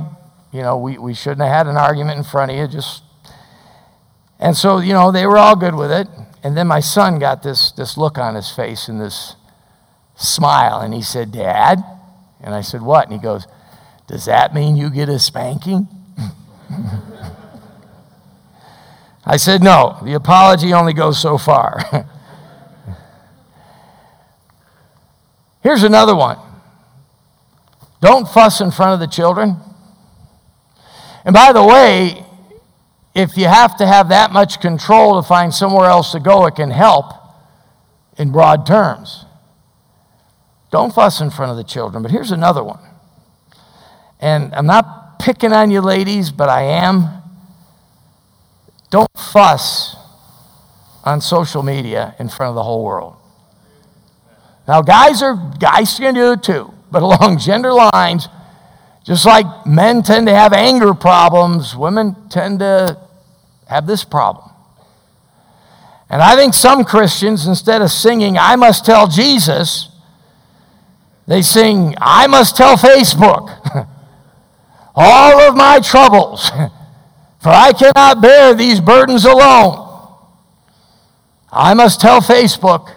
You 0.51 0.61
know, 0.61 0.77
we, 0.77 0.97
we 0.97 1.13
shouldn't 1.13 1.41
have 1.41 1.49
had 1.49 1.67
an 1.67 1.77
argument 1.77 2.17
in 2.17 2.23
front 2.23 2.51
of 2.51 2.57
you. 2.57 2.67
Just 2.67 3.03
and 4.39 4.55
so, 4.55 4.79
you 4.79 4.93
know, 4.93 5.11
they 5.11 5.25
were 5.25 5.37
all 5.37 5.55
good 5.55 5.75
with 5.75 5.91
it. 5.91 6.07
And 6.41 6.55
then 6.55 6.67
my 6.67 6.79
son 6.79 7.19
got 7.19 7.43
this, 7.43 7.71
this 7.71 7.97
look 7.97 8.17
on 8.17 8.35
his 8.35 8.49
face 8.49 8.87
and 8.87 9.01
this 9.01 9.35
smile. 10.15 10.79
And 10.79 10.93
he 10.93 11.01
said, 11.01 11.33
Dad? 11.33 11.83
And 12.41 12.55
I 12.55 12.61
said, 12.61 12.81
What? 12.81 13.05
And 13.05 13.13
he 13.13 13.19
goes, 13.19 13.45
Does 14.07 14.25
that 14.25 14.53
mean 14.53 14.77
you 14.77 14.89
get 14.89 15.09
a 15.09 15.19
spanking? 15.19 15.89
I 19.25 19.35
said, 19.35 19.61
No, 19.61 19.99
the 20.03 20.13
apology 20.13 20.73
only 20.73 20.93
goes 20.93 21.19
so 21.21 21.37
far. 21.37 21.81
Here's 25.61 25.83
another 25.83 26.15
one 26.15 26.37
don't 28.01 28.29
fuss 28.29 28.61
in 28.61 28.71
front 28.71 28.93
of 28.93 29.01
the 29.01 29.13
children. 29.13 29.57
And 31.25 31.33
by 31.33 31.51
the 31.51 31.63
way, 31.63 32.23
if 33.15 33.37
you 33.37 33.45
have 33.45 33.77
to 33.77 33.87
have 33.87 34.09
that 34.09 34.31
much 34.31 34.61
control 34.61 35.21
to 35.21 35.27
find 35.27 35.53
somewhere 35.53 35.89
else 35.89 36.11
to 36.11 36.19
go, 36.19 36.45
it 36.45 36.55
can 36.55 36.71
help 36.71 37.13
in 38.17 38.31
broad 38.31 38.65
terms. 38.65 39.25
Don't 40.71 40.93
fuss 40.93 41.19
in 41.19 41.31
front 41.31 41.51
of 41.51 41.57
the 41.57 41.63
children. 41.63 42.03
But 42.03 42.11
here's 42.11 42.31
another 42.31 42.63
one. 42.63 42.79
And 44.19 44.53
I'm 44.53 44.67
not 44.67 45.19
picking 45.19 45.53
on 45.53 45.71
you 45.71 45.81
ladies, 45.81 46.31
but 46.31 46.49
I 46.49 46.63
am. 46.63 47.23
Don't 48.89 49.09
fuss 49.17 49.95
on 51.03 51.21
social 51.21 51.63
media 51.63 52.15
in 52.19 52.29
front 52.29 52.49
of 52.49 52.55
the 52.55 52.63
whole 52.63 52.83
world. 52.83 53.15
Now, 54.67 54.81
guys 54.81 55.23
are 55.23 55.35
guys 55.59 55.97
can 55.97 56.13
do 56.13 56.33
it 56.33 56.43
too, 56.43 56.73
but 56.91 57.01
along 57.01 57.39
gender 57.39 57.73
lines, 57.73 58.27
just 59.09 59.25
like 59.25 59.65
men 59.65 60.03
tend 60.03 60.27
to 60.27 60.35
have 60.35 60.53
anger 60.53 60.93
problems, 60.93 61.75
women 61.75 62.15
tend 62.29 62.59
to 62.59 62.95
have 63.67 63.87
this 63.87 64.03
problem. 64.03 64.51
And 66.11 66.21
I 66.21 66.35
think 66.35 66.53
some 66.53 66.85
Christians, 66.85 67.47
instead 67.47 67.81
of 67.81 67.89
singing, 67.89 68.37
I 68.37 68.55
must 68.55 68.85
tell 68.85 69.07
Jesus, 69.07 69.89
they 71.25 71.41
sing, 71.41 71.95
I 71.97 72.27
must 72.27 72.55
tell 72.55 72.77
Facebook 72.77 73.49
all 74.95 75.41
of 75.41 75.55
my 75.55 75.79
troubles, 75.79 76.49
for 77.41 77.49
I 77.49 77.73
cannot 77.73 78.21
bear 78.21 78.53
these 78.53 78.79
burdens 78.79 79.25
alone. 79.25 79.87
I 81.51 81.73
must 81.73 81.99
tell 81.99 82.21
Facebook, 82.21 82.95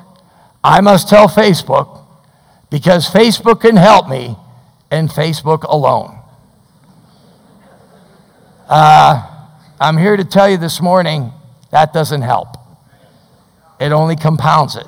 I 0.62 0.82
must 0.82 1.08
tell 1.08 1.26
Facebook, 1.26 2.04
because 2.68 3.08
Facebook 3.08 3.62
can 3.62 3.78
help 3.78 4.10
me, 4.10 4.36
and 4.92 5.08
Facebook 5.08 5.64
alone. 5.64 6.18
Uh, 8.68 9.26
I'm 9.80 9.96
here 9.96 10.18
to 10.18 10.24
tell 10.24 10.48
you 10.50 10.58
this 10.58 10.82
morning 10.82 11.32
that 11.70 11.94
doesn't 11.94 12.20
help. 12.20 12.48
It 13.80 13.90
only 13.90 14.16
compounds 14.16 14.76
it. 14.76 14.86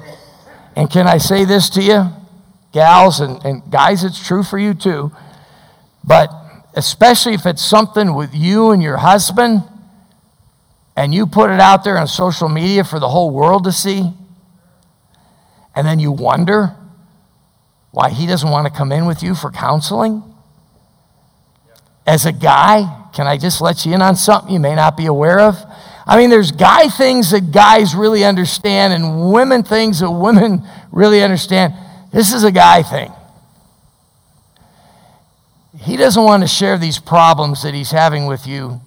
And 0.77 0.91
can 0.91 1.07
I 1.07 1.17
say 1.17 1.47
this 1.47 1.71
to 1.71 1.83
you, 1.83 2.11
gals 2.73 3.21
and, 3.21 3.43
and 3.47 3.63
guys, 3.71 4.05
it's 4.05 4.25
true 4.25 4.43
for 4.43 4.59
you 4.59 4.75
too. 4.75 5.11
But 6.05 6.31
especially 6.75 7.33
if 7.33 7.47
it's 7.47 7.65
something 7.65 8.15
with 8.15 8.35
you 8.35 8.73
and 8.73 8.83
your 8.83 8.99
husband, 8.99 9.63
and 10.97 11.15
you 11.15 11.27
put 11.27 11.51
it 11.51 11.61
out 11.61 11.83
there 11.83 11.97
on 11.97 12.07
social 12.07 12.51
media 12.51 12.85
for 12.85 13.01
the 13.01 13.09
whole 13.09 13.31
world 13.31 13.65
to 13.65 13.73
see, 13.73 14.13
and 15.75 15.87
then 15.87 15.99
you 15.99 16.13
wonder 16.13 16.77
why 17.95 18.11
he 18.11 18.27
doesn't 18.27 18.51
want 18.51 18.67
to 18.67 18.77
come 18.77 18.91
in 18.91 19.07
with 19.07 19.23
you 19.23 19.37
for 19.37 19.53
counseling? 19.53 20.25
As 22.05 22.27
a 22.27 22.33
guy, 22.33 23.09
can 23.15 23.29
I 23.29 23.39
just 23.39 23.61
let 23.61 23.87
you 23.87 23.95
in 23.95 24.03
on 24.03 24.17
something 24.17 24.53
you 24.53 24.59
may 24.59 24.75
not 24.75 24.97
be 24.97 25.07
aware 25.07 25.39
of? 25.39 25.55
I 26.05 26.17
mean, 26.17 26.29
there's 26.29 26.51
guy 26.51 26.89
things 26.89 27.31
that 27.31 27.53
guys 27.53 27.95
really 27.95 28.25
understand 28.25 28.93
and 28.93 29.31
women 29.31 29.63
things 29.63 30.01
that 30.01 30.11
women 30.11 30.67
really 30.93 31.23
understand. 31.23 31.73
This 32.13 32.33
is 32.33 32.43
a 32.43 32.51
guy 32.51 32.83
thing. 32.83 33.13
He 35.79 35.97
doesn't 35.97 36.23
want 36.23 36.43
to 36.43 36.49
share 36.49 36.77
these 36.77 36.99
problems 36.99 37.63
that 37.63 37.75
he's 37.75 37.93
having 37.93 38.27
with 38.27 38.45
you 38.45 38.81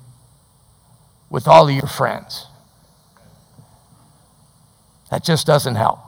with 1.30 1.48
all 1.48 1.70
of 1.70 1.74
your 1.74 1.88
friends. 1.88 2.46
That 5.12 5.24
just 5.24 5.48
doesn't 5.48 5.76
help. 5.76 6.07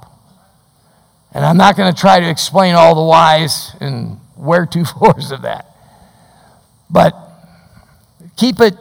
And 1.33 1.45
I'm 1.45 1.57
not 1.57 1.77
going 1.77 1.93
to 1.93 1.99
try 1.99 2.19
to 2.19 2.29
explain 2.29 2.75
all 2.75 2.95
the 2.95 3.03
whys 3.03 3.75
and 3.79 4.19
where 4.35 4.65
two 4.65 4.85
fours 4.99 5.31
of 5.31 5.43
that. 5.43 5.65
But 6.89 7.29
Keep 8.39 8.61
it, 8.61 8.77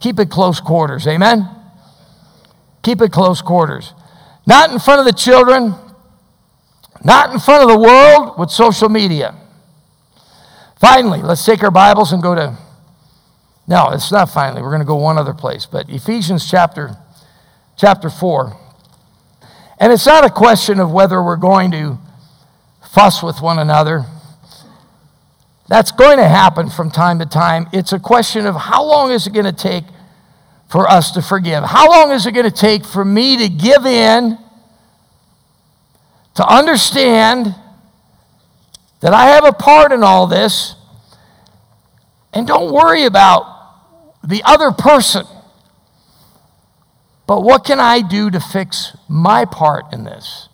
keep 0.00 0.18
it 0.18 0.30
close 0.30 0.60
quarters. 0.60 1.06
Amen? 1.06 1.48
Keep 2.82 3.02
it 3.02 3.12
close 3.12 3.40
quarters. 3.40 3.94
Not 4.48 4.72
in 4.72 4.80
front 4.80 4.98
of 4.98 5.06
the 5.06 5.12
children, 5.12 5.76
not 7.04 7.32
in 7.32 7.38
front 7.38 7.62
of 7.62 7.68
the 7.68 7.78
world 7.78 8.36
with 8.36 8.50
social 8.50 8.88
media. 8.88 9.36
Finally, 10.80 11.22
let's 11.22 11.44
take 11.44 11.62
our 11.62 11.70
Bibles 11.70 12.12
and 12.12 12.20
go 12.20 12.34
to. 12.34 12.58
No, 13.68 13.90
it's 13.90 14.10
not 14.10 14.28
finally. 14.28 14.60
We're 14.60 14.70
going 14.70 14.80
to 14.80 14.84
go 14.84 14.96
one 14.96 15.18
other 15.18 15.34
place. 15.34 15.64
But 15.64 15.88
Ephesians 15.88 16.50
chapter, 16.50 16.96
chapter 17.76 18.10
4. 18.10 18.56
And 19.80 19.92
it's 19.92 20.06
not 20.06 20.24
a 20.24 20.30
question 20.30 20.80
of 20.80 20.90
whether 20.90 21.22
we're 21.22 21.36
going 21.36 21.70
to 21.70 21.98
fuss 22.90 23.22
with 23.22 23.40
one 23.40 23.58
another. 23.58 24.04
That's 25.68 25.92
going 25.92 26.16
to 26.16 26.26
happen 26.26 26.70
from 26.70 26.90
time 26.90 27.18
to 27.18 27.26
time. 27.26 27.68
It's 27.72 27.92
a 27.92 27.98
question 27.98 28.46
of 28.46 28.56
how 28.56 28.84
long 28.84 29.12
is 29.12 29.26
it 29.26 29.32
going 29.32 29.44
to 29.44 29.52
take 29.52 29.84
for 30.68 30.90
us 30.90 31.12
to 31.12 31.22
forgive? 31.22 31.62
How 31.64 31.88
long 31.88 32.10
is 32.10 32.26
it 32.26 32.32
going 32.32 32.50
to 32.50 32.56
take 32.56 32.84
for 32.84 33.04
me 33.04 33.36
to 33.36 33.48
give 33.48 33.86
in, 33.86 34.38
to 36.34 36.46
understand 36.46 37.54
that 39.00 39.12
I 39.12 39.26
have 39.26 39.44
a 39.44 39.52
part 39.52 39.92
in 39.92 40.02
all 40.02 40.26
this, 40.26 40.74
and 42.32 42.46
don't 42.46 42.72
worry 42.72 43.04
about 43.04 43.44
the 44.24 44.42
other 44.44 44.72
person? 44.72 45.24
But 47.28 47.42
what 47.42 47.64
can 47.64 47.78
I 47.78 48.00
do 48.00 48.30
to 48.30 48.40
fix 48.40 48.96
my 49.06 49.44
part 49.44 49.92
in 49.92 50.02
this? 50.02 50.48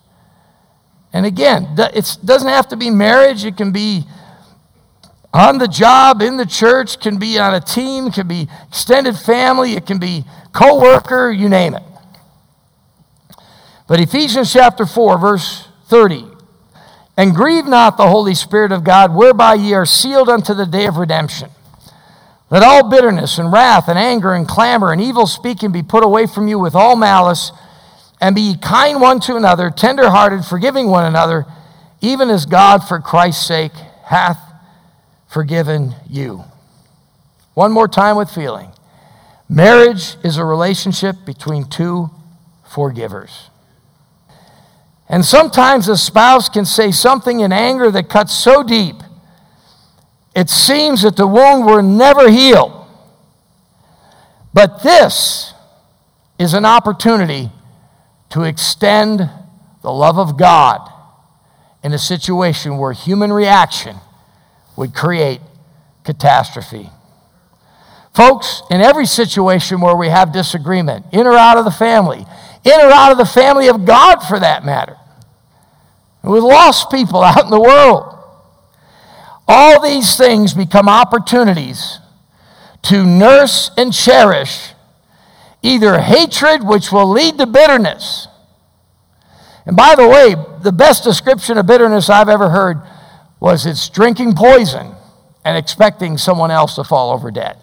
And 1.12 1.24
again, 1.24 1.68
it 1.78 2.18
doesn't 2.24 2.48
have 2.48 2.68
to 2.68 2.76
be 2.76 2.90
marriage, 2.90 3.44
it 3.44 3.56
can 3.56 3.72
be 3.72 4.04
on 5.32 5.58
the 5.58 5.68
job, 5.68 6.20
in 6.20 6.37
the 6.37 6.46
church, 6.46 7.00
can 7.00 7.18
be 7.18 7.38
on 7.38 7.54
a 7.54 7.60
team, 7.60 8.10
can 8.10 8.28
be 8.28 8.48
extended 8.68 9.16
family, 9.16 9.74
it 9.74 9.87
can 9.87 9.98
be 9.98 10.24
co-worker, 10.52 11.30
you 11.30 11.48
name 11.48 11.74
it. 11.74 11.82
But 13.87 14.00
Ephesians 14.00 14.52
chapter 14.52 14.87
4, 14.87 15.18
verse 15.18 15.68
30. 15.87 16.24
And 17.16 17.34
grieve 17.34 17.66
not 17.66 17.96
the 17.96 18.08
Holy 18.08 18.34
Spirit 18.34 18.72
of 18.72 18.82
God, 18.82 19.14
whereby 19.14 19.54
ye 19.54 19.74
are 19.74 19.87
sealed 19.87 20.28
unto 20.28 20.54
the 20.54 20.66
day 20.66 20.87
of 20.87 20.96
redemption. 20.96 21.50
Let 22.54 22.62
all 22.62 22.88
bitterness 22.88 23.38
and 23.38 23.50
wrath 23.50 23.88
and 23.88 23.98
anger 23.98 24.32
and 24.32 24.46
clamor 24.46 24.92
and 24.92 25.00
evil 25.00 25.26
speaking 25.26 25.72
be 25.72 25.82
put 25.82 26.04
away 26.04 26.28
from 26.28 26.46
you 26.46 26.56
with 26.56 26.76
all 26.76 26.94
malice, 26.94 27.50
and 28.20 28.32
be 28.32 28.54
kind 28.62 29.00
one 29.00 29.18
to 29.22 29.34
another, 29.34 29.72
tenderhearted, 29.72 30.44
forgiving 30.44 30.86
one 30.86 31.04
another, 31.04 31.46
even 32.00 32.30
as 32.30 32.46
God 32.46 32.86
for 32.86 33.00
Christ's 33.00 33.44
sake 33.44 33.72
hath 34.04 34.38
forgiven 35.26 35.96
you. 36.08 36.44
One 37.54 37.72
more 37.72 37.88
time 37.88 38.14
with 38.14 38.30
feeling. 38.30 38.70
Marriage 39.48 40.14
is 40.22 40.36
a 40.36 40.44
relationship 40.44 41.16
between 41.26 41.68
two 41.68 42.08
forgivers. 42.72 43.50
And 45.08 45.24
sometimes 45.24 45.88
a 45.88 45.96
spouse 45.96 46.48
can 46.48 46.66
say 46.66 46.92
something 46.92 47.40
in 47.40 47.50
anger 47.52 47.90
that 47.90 48.08
cuts 48.08 48.32
so 48.32 48.62
deep, 48.62 49.02
it 50.35 50.51
seems 50.51 51.03
that 51.03 51.16
the 51.16 51.27
wound 51.27 51.64
will 51.66 51.83
never 51.83 52.31
heal. 52.31 52.88
But 54.53 54.83
this 54.83 55.53
is 56.38 56.55
an 56.55 56.64
opportunity 56.64 57.51
to 58.31 58.42
extend 58.42 59.31
the 59.83 59.90
love 59.92 60.18
of 60.18 60.37
God 60.37 60.90
in 61.83 61.92
a 61.92 61.99
situation 61.99 62.79
where 62.79 62.92
human 62.92 63.33
reaction 63.33 63.97
would 64.77 64.94
create 64.94 65.40
catastrophe. 66.05 66.90
Folks, 68.14 68.62
in 68.70 68.81
every 68.81 69.07
situation 69.07 69.81
where 69.81 69.97
we 69.97 70.09
have 70.09 70.33
disagreement, 70.33 71.05
in 71.12 71.27
or 71.27 71.35
out 71.37 71.59
of 71.59 71.64
the 71.64 71.70
family, 71.70 72.25
in 72.64 72.81
or 72.81 72.90
out 72.90 73.12
of 73.12 73.18
the 73.18 73.27
family 73.27 73.68
of 73.68 73.85
God 73.85 74.20
for 74.20 74.38
that 74.38 74.64
matter, 74.64 74.97
with 76.23 76.42
lost 76.42 76.90
people 76.90 77.23
out 77.23 77.44
in 77.44 77.51
the 77.51 77.61
world, 77.61 78.13
all 79.46 79.83
these 79.83 80.16
things 80.16 80.54
become 80.54 80.88
opportunities 80.88 81.98
to 82.83 83.04
nurse 83.04 83.70
and 83.76 83.92
cherish 83.92 84.70
either 85.62 85.98
hatred, 85.98 86.62
which 86.62 86.92
will 86.92 87.11
lead 87.11 87.38
to 87.38 87.46
bitterness. 87.46 88.28
And 89.66 89.76
by 89.76 89.94
the 89.94 90.07
way, 90.07 90.37
the 90.62 90.72
best 90.72 91.04
description 91.04 91.57
of 91.57 91.66
bitterness 91.66 92.11
I've 92.11 92.28
ever 92.28 92.50
heard 92.50 92.83
was 93.40 93.64
it's 93.64 93.88
drinking 93.88 94.35
poison 94.35 94.94
and 95.44 95.57
expecting 95.57 96.18
someone 96.18 96.50
else 96.50 96.74
to 96.76 96.85
fall 96.85 97.12
over 97.12 97.30
dead. 97.30 97.57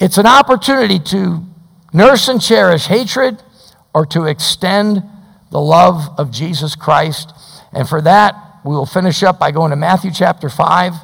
It's 0.00 0.18
an 0.18 0.26
opportunity 0.26 0.98
to 0.98 1.44
nurse 1.92 2.28
and 2.28 2.40
cherish 2.40 2.86
hatred 2.86 3.42
or 3.92 4.06
to 4.06 4.24
extend 4.24 5.02
the 5.50 5.60
love 5.60 6.14
of 6.16 6.30
Jesus 6.30 6.76
Christ. 6.76 7.32
And 7.72 7.88
for 7.88 8.00
that, 8.02 8.34
we 8.64 8.74
will 8.74 8.86
finish 8.86 9.22
up 9.22 9.38
by 9.38 9.50
going 9.50 9.70
to 9.70 9.76
Matthew 9.76 10.10
chapter 10.10 10.48
5. 10.48 10.94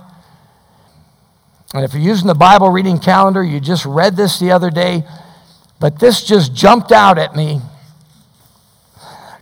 And 1.74 1.84
if 1.84 1.94
you're 1.94 2.02
using 2.02 2.26
the 2.26 2.34
Bible 2.34 2.70
reading 2.70 2.98
calendar, 2.98 3.42
you 3.42 3.60
just 3.60 3.84
read 3.84 4.16
this 4.16 4.38
the 4.38 4.52
other 4.52 4.70
day, 4.70 5.04
but 5.80 5.98
this 5.98 6.24
just 6.24 6.54
jumped 6.54 6.92
out 6.92 7.18
at 7.18 7.34
me. 7.34 7.60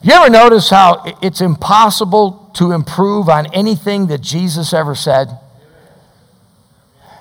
You 0.03 0.13
ever 0.13 0.31
notice 0.31 0.71
how 0.71 1.03
it's 1.23 1.41
impossible 1.41 2.51
to 2.55 2.73
improve 2.73 3.29
on 3.29 3.53
anything 3.55 4.09
that 4.09 4.21
Jesus 4.21 4.73
ever 4.73 4.95
said? 4.95 5.29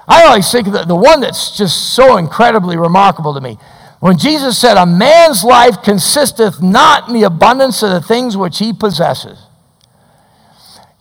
I 0.07 0.25
always 0.25 0.51
think 0.51 0.67
that 0.67 0.87
the 0.87 0.95
one 0.95 1.21
that's 1.21 1.55
just 1.57 1.93
so 1.95 2.17
incredibly 2.17 2.77
remarkable 2.77 3.33
to 3.33 3.41
me. 3.41 3.57
When 3.99 4.17
Jesus 4.17 4.59
said, 4.59 4.75
A 4.75 4.85
man's 4.85 5.45
life 5.45 5.81
consisteth 5.81 6.61
not 6.61 7.07
in 7.07 7.13
the 7.13 7.23
abundance 7.23 7.81
of 7.83 7.91
the 7.91 8.01
things 8.01 8.35
which 8.35 8.59
he 8.59 8.73
possesses. 8.73 9.39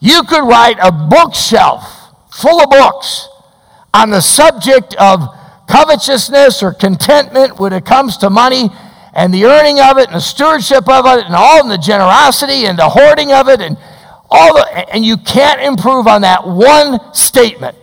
You 0.03 0.23
could 0.23 0.45
write 0.45 0.75
a 0.81 0.91
bookshelf 0.91 1.81
full 2.29 2.61
of 2.61 2.69
books 2.69 3.29
on 3.93 4.09
the 4.09 4.19
subject 4.19 4.95
of 4.95 5.21
covetousness 5.69 6.61
or 6.61 6.73
contentment 6.73 7.57
when 7.57 7.71
it 7.71 7.85
comes 7.85 8.17
to 8.17 8.29
money 8.29 8.69
and 9.13 9.33
the 9.33 9.45
earning 9.45 9.79
of 9.79 9.97
it 9.97 10.07
and 10.07 10.15
the 10.15 10.19
stewardship 10.19 10.89
of 10.89 11.05
it 11.05 11.25
and 11.25 11.33
all 11.33 11.61
and 11.61 11.71
the 11.71 11.77
generosity 11.77 12.65
and 12.65 12.77
the 12.77 12.89
hoarding 12.89 13.31
of 13.31 13.47
it 13.47 13.61
and 13.61 13.77
all 14.29 14.53
the 14.55 14.93
and 14.93 15.05
you 15.05 15.15
can't 15.15 15.61
improve 15.61 16.05
on 16.05 16.23
that 16.23 16.45
one 16.45 16.99
statement 17.13 17.77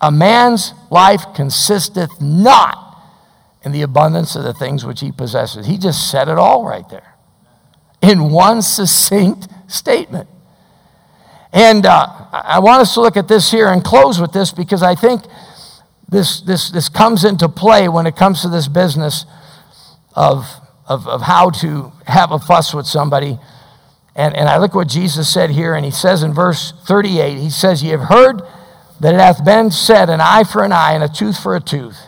a 0.00 0.10
man's 0.10 0.74
life 0.90 1.22
consisteth 1.36 2.20
not 2.20 3.00
in 3.62 3.70
the 3.70 3.82
abundance 3.82 4.34
of 4.34 4.42
the 4.42 4.54
things 4.54 4.84
which 4.84 5.02
he 5.02 5.12
possesses. 5.12 5.66
He 5.66 5.78
just 5.78 6.10
said 6.10 6.26
it 6.28 6.36
all 6.36 6.64
right 6.64 6.88
there 6.88 7.14
in 8.02 8.32
one 8.32 8.60
succinct 8.60 9.46
statement. 9.68 10.28
And 11.56 11.86
uh, 11.86 12.06
I 12.32 12.58
want 12.58 12.82
us 12.82 12.92
to 12.94 13.00
look 13.00 13.16
at 13.16 13.28
this 13.28 13.50
here 13.50 13.68
and 13.68 13.82
close 13.82 14.20
with 14.20 14.30
this 14.30 14.52
because 14.52 14.82
I 14.82 14.94
think 14.94 15.22
this, 16.06 16.42
this, 16.42 16.68
this 16.68 16.90
comes 16.90 17.24
into 17.24 17.48
play 17.48 17.88
when 17.88 18.06
it 18.06 18.14
comes 18.14 18.42
to 18.42 18.50
this 18.50 18.68
business 18.68 19.24
of, 20.14 20.46
of, 20.86 21.08
of 21.08 21.22
how 21.22 21.48
to 21.48 21.92
have 22.06 22.30
a 22.30 22.38
fuss 22.38 22.74
with 22.74 22.84
somebody. 22.84 23.38
And, 24.14 24.36
and 24.36 24.50
I 24.50 24.58
look 24.58 24.74
what 24.74 24.86
Jesus 24.86 25.32
said 25.32 25.48
here, 25.48 25.72
and 25.74 25.82
he 25.82 25.90
says 25.90 26.22
in 26.22 26.34
verse 26.34 26.74
38, 26.86 27.38
he 27.38 27.48
says, 27.48 27.82
Ye 27.82 27.88
have 27.88 28.02
heard 28.02 28.42
that 29.00 29.14
it 29.14 29.20
hath 29.20 29.42
been 29.42 29.70
said, 29.70 30.10
an 30.10 30.20
eye 30.20 30.44
for 30.44 30.62
an 30.62 30.72
eye 30.72 30.92
and 30.92 31.02
a 31.02 31.08
tooth 31.08 31.42
for 31.42 31.56
a 31.56 31.60
tooth. 31.60 31.98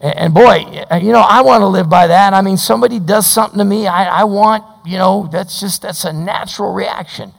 And, 0.00 0.18
and 0.18 0.34
boy, 0.34 0.56
you 1.00 1.12
know, 1.12 1.24
I 1.24 1.42
want 1.42 1.62
to 1.62 1.68
live 1.68 1.88
by 1.88 2.08
that. 2.08 2.34
I 2.34 2.42
mean, 2.42 2.56
somebody 2.56 2.98
does 2.98 3.30
something 3.30 3.58
to 3.58 3.64
me, 3.64 3.86
I, 3.86 4.22
I 4.22 4.24
want, 4.24 4.64
you 4.84 4.98
know, 4.98 5.28
that's 5.30 5.60
just, 5.60 5.82
that's 5.82 6.04
a 6.04 6.12
natural 6.12 6.72
reaction. 6.72 7.32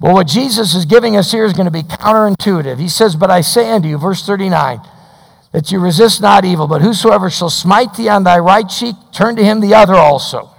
Well, 0.00 0.14
what 0.14 0.28
Jesus 0.28 0.74
is 0.74 0.84
giving 0.84 1.16
us 1.16 1.32
here 1.32 1.44
is 1.44 1.52
going 1.52 1.66
to 1.66 1.72
be 1.72 1.82
counterintuitive. 1.82 2.78
He 2.78 2.88
says, 2.88 3.16
But 3.16 3.30
I 3.30 3.40
say 3.40 3.70
unto 3.72 3.88
you, 3.88 3.98
verse 3.98 4.24
39, 4.24 4.80
that 5.52 5.72
you 5.72 5.80
resist 5.80 6.20
not 6.20 6.44
evil, 6.44 6.68
but 6.68 6.82
whosoever 6.82 7.28
shall 7.30 7.50
smite 7.50 7.94
thee 7.94 8.08
on 8.08 8.22
thy 8.22 8.38
right 8.38 8.68
cheek, 8.68 8.94
turn 9.12 9.34
to 9.36 9.44
him 9.44 9.60
the 9.60 9.74
other 9.74 9.94
also. 9.94 10.50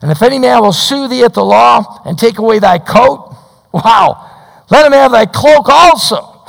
And 0.00 0.10
if 0.10 0.22
any 0.22 0.38
man 0.38 0.62
will 0.62 0.72
sue 0.72 1.08
thee 1.08 1.24
at 1.24 1.34
the 1.34 1.44
law 1.44 2.00
and 2.06 2.18
take 2.18 2.38
away 2.38 2.58
thy 2.58 2.78
coat, 2.78 3.36
wow, 3.72 4.64
let 4.70 4.86
him 4.86 4.92
have 4.92 5.12
thy 5.12 5.26
cloak 5.26 5.68
also. 5.68 6.16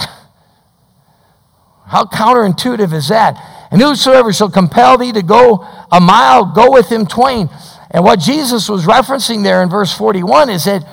How 1.88 2.06
counterintuitive 2.06 2.94
is 2.94 3.10
that? 3.10 3.68
And 3.72 3.82
whosoever 3.82 4.32
shall 4.32 4.50
compel 4.50 4.98
thee 4.98 5.12
to 5.12 5.22
go 5.22 5.68
a 5.92 6.00
mile, 6.00 6.46
go 6.46 6.72
with 6.72 6.90
him 6.90 7.06
twain. 7.06 7.50
And 7.92 8.06
what 8.06 8.20
Jesus 8.20 8.70
was 8.70 8.86
referencing 8.86 9.44
there 9.44 9.64
in 9.64 9.70
verse 9.70 9.94
41 9.94 10.50
is 10.50 10.66
that 10.66 10.84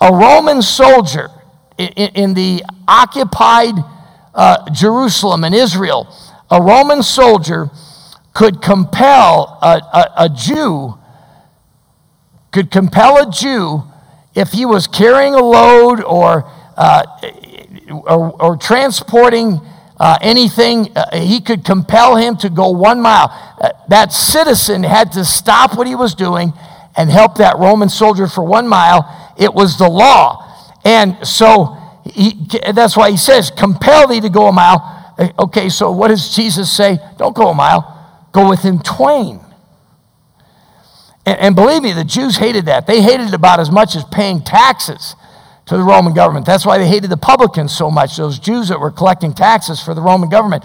a 0.00 0.12
Roman 0.12 0.62
soldier 0.62 1.30
in, 1.78 1.88
in 1.88 2.34
the 2.34 2.62
occupied 2.86 3.74
uh, 4.34 4.70
Jerusalem 4.70 5.44
and 5.44 5.54
Israel, 5.54 6.14
a 6.50 6.60
Roman 6.60 7.02
soldier 7.02 7.70
could 8.32 8.60
compel 8.60 9.58
a, 9.62 9.80
a, 9.96 10.24
a 10.24 10.28
Jew, 10.28 10.98
could 12.52 12.70
compel 12.70 13.28
a 13.28 13.30
Jew 13.30 13.84
if 14.34 14.50
he 14.50 14.66
was 14.66 14.86
carrying 14.86 15.34
a 15.34 15.42
load 15.42 16.02
or 16.02 16.50
uh, 16.76 17.04
or, 17.88 18.42
or, 18.42 18.56
transporting 18.56 19.60
uh, 19.98 20.18
anything, 20.20 20.90
uh, 20.96 21.16
he 21.16 21.40
could 21.40 21.64
compel 21.64 22.16
him 22.16 22.36
to 22.38 22.50
go 22.50 22.70
one 22.70 23.00
mile. 23.00 23.28
Uh, 23.60 23.70
that 23.88 24.12
citizen 24.12 24.82
had 24.82 25.12
to 25.12 25.24
stop 25.24 25.76
what 25.76 25.86
he 25.86 25.94
was 25.94 26.14
doing 26.14 26.52
and 26.96 27.10
help 27.10 27.36
that 27.36 27.58
Roman 27.58 27.88
soldier 27.88 28.26
for 28.26 28.42
one 28.42 28.66
mile. 28.66 29.23
It 29.36 29.52
was 29.52 29.78
the 29.78 29.88
law. 29.88 30.40
And 30.84 31.26
so 31.26 31.76
he, 32.04 32.46
that's 32.72 32.96
why 32.96 33.10
he 33.10 33.16
says, 33.16 33.50
compel 33.50 34.08
thee 34.08 34.20
to 34.20 34.28
go 34.28 34.46
a 34.46 34.52
mile. 34.52 35.14
Uh, 35.18 35.28
okay, 35.38 35.68
so 35.68 35.90
what 35.92 36.08
does 36.08 36.34
Jesus 36.34 36.74
say? 36.74 36.98
Don't 37.16 37.34
go 37.34 37.48
a 37.48 37.54
mile, 37.54 38.28
go 38.32 38.48
with 38.48 38.60
him 38.60 38.78
twain. 38.80 39.40
And, 41.26 41.38
and 41.38 41.56
believe 41.56 41.82
me, 41.82 41.92
the 41.92 42.04
Jews 42.04 42.36
hated 42.36 42.66
that. 42.66 42.86
They 42.86 43.00
hated 43.00 43.28
it 43.28 43.34
about 43.34 43.60
as 43.60 43.70
much 43.70 43.96
as 43.96 44.04
paying 44.04 44.42
taxes 44.42 45.16
to 45.66 45.76
the 45.76 45.82
Roman 45.82 46.12
government. 46.12 46.44
That's 46.44 46.66
why 46.66 46.78
they 46.78 46.86
hated 46.86 47.10
the 47.10 47.16
publicans 47.16 47.74
so 47.74 47.90
much, 47.90 48.16
those 48.16 48.38
Jews 48.38 48.68
that 48.68 48.78
were 48.78 48.90
collecting 48.90 49.32
taxes 49.32 49.82
for 49.82 49.94
the 49.94 50.02
Roman 50.02 50.28
government. 50.28 50.64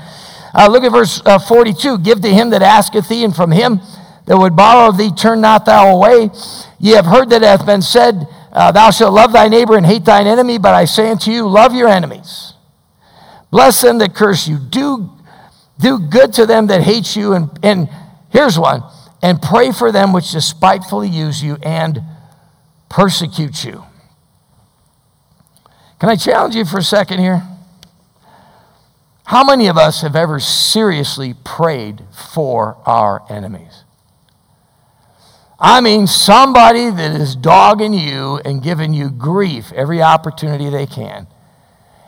Uh, 0.53 0.67
look 0.69 0.83
at 0.83 0.91
verse 0.91 1.21
uh, 1.25 1.39
42 1.39 1.99
Give 1.99 2.19
to 2.21 2.27
him 2.27 2.49
that 2.49 2.61
asketh 2.61 3.07
thee, 3.07 3.23
and 3.23 3.35
from 3.35 3.51
him 3.51 3.79
that 4.25 4.37
would 4.37 4.55
borrow 4.55 4.91
thee, 4.91 5.11
turn 5.11 5.41
not 5.41 5.65
thou 5.65 5.95
away. 5.95 6.29
Ye 6.79 6.91
have 6.93 7.05
heard 7.05 7.29
that 7.29 7.41
hath 7.41 7.65
been 7.65 7.81
said, 7.81 8.27
uh, 8.51 8.71
Thou 8.71 8.91
shalt 8.91 9.13
love 9.13 9.33
thy 9.33 9.47
neighbor 9.47 9.77
and 9.77 9.85
hate 9.85 10.05
thine 10.05 10.27
enemy, 10.27 10.57
but 10.57 10.73
I 10.73 10.85
say 10.85 11.09
unto 11.09 11.31
you, 11.31 11.47
love 11.47 11.73
your 11.73 11.87
enemies. 11.87 12.53
Bless 13.51 13.81
them 13.81 13.97
that 13.99 14.13
curse 14.13 14.47
you. 14.47 14.57
Do, 14.57 15.09
do 15.79 15.99
good 15.99 16.33
to 16.33 16.45
them 16.45 16.67
that 16.67 16.81
hate 16.81 17.15
you, 17.15 17.33
and, 17.33 17.49
and 17.63 17.89
Here's 18.29 18.57
one. 18.57 18.83
And 19.21 19.41
pray 19.41 19.71
for 19.71 19.91
them 19.91 20.13
which 20.13 20.31
despitefully 20.31 21.09
use 21.09 21.43
you 21.43 21.57
and 21.61 22.01
persecute 22.87 23.65
you. 23.65 23.83
Can 25.99 26.09
I 26.09 26.15
challenge 26.15 26.55
you 26.55 26.63
for 26.63 26.77
a 26.77 26.83
second 26.83 27.19
here? 27.19 27.43
How 29.25 29.43
many 29.43 29.67
of 29.67 29.77
us 29.77 30.01
have 30.01 30.15
ever 30.15 30.39
seriously 30.39 31.35
prayed 31.43 32.03
for 32.11 32.77
our 32.85 33.23
enemies? 33.29 33.83
I 35.61 35.81
mean, 35.81 36.07
somebody 36.07 36.89
that 36.89 37.19
is 37.19 37.35
dogging 37.35 37.93
you 37.93 38.39
and 38.45 38.63
giving 38.63 38.93
you 38.93 39.09
grief 39.09 39.73
every 39.73 40.01
opportunity 40.01 40.69
they 40.69 40.85
can. 40.85 41.27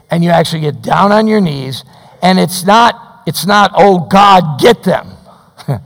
And 0.10 0.24
you 0.24 0.30
actually 0.30 0.62
get 0.62 0.82
down 0.82 1.12
on 1.12 1.28
your 1.28 1.42
knees, 1.42 1.84
and 2.22 2.40
it's 2.40 2.66
not, 2.66 3.24
it's 3.28 3.46
not, 3.46 3.72
oh 3.76 4.08
God, 4.10 4.60
get 4.60 4.84
them. 4.84 5.10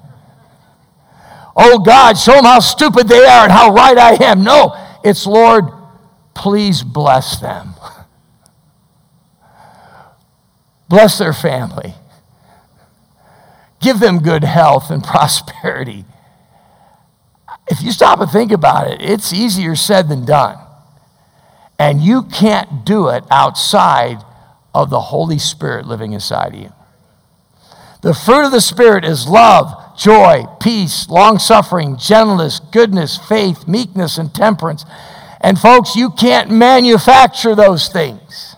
oh 1.56 1.80
God, 1.80 2.18
show 2.18 2.34
them 2.34 2.44
how 2.44 2.60
stupid 2.60 3.08
they 3.08 3.26
are 3.26 3.44
and 3.44 3.52
how 3.52 3.74
right 3.74 3.98
I 3.98 4.24
am. 4.24 4.44
No, 4.44 4.76
it's 5.04 5.26
Lord, 5.26 5.66
please 6.36 6.84
bless 6.84 7.40
them. 7.40 7.74
bless 10.90 11.18
their 11.18 11.34
family. 11.34 11.96
Give 13.80 14.00
them 14.00 14.20
good 14.20 14.44
health 14.44 14.92
and 14.92 15.04
prosperity 15.04 16.06
if 17.68 17.82
you 17.82 17.92
stop 17.92 18.20
and 18.20 18.30
think 18.30 18.52
about 18.52 18.88
it, 18.88 19.02
it's 19.02 19.34
easier 19.34 19.76
said 19.76 20.08
than 20.08 20.26
done. 20.26 20.58
And 21.80 22.02
you 22.02 22.24
can't 22.24 22.86
do 22.86 23.10
it 23.10 23.24
outside 23.30 24.18
of 24.74 24.90
the 24.90 25.00
Holy 25.00 25.40
Spirit 25.40 25.86
living 25.86 26.14
inside 26.14 26.54
of 26.54 26.60
you. 26.60 26.72
The 28.02 28.14
fruit 28.14 28.46
of 28.46 28.52
the 28.52 28.62
Spirit 28.62 29.04
is 29.04 29.28
love, 29.28 29.98
joy, 29.98 30.46
peace, 30.62 31.10
long 31.10 31.40
suffering, 31.40 31.98
gentleness, 31.98 32.60
goodness, 32.60 33.18
faith, 33.18 33.68
meekness, 33.68 34.18
and 34.18 34.34
temperance. 34.34 34.86
And 35.42 35.58
folks, 35.58 35.96
you 35.96 36.12
can't 36.12 36.52
manufacture 36.52 37.56
those 37.56 37.88
things. 37.90 38.56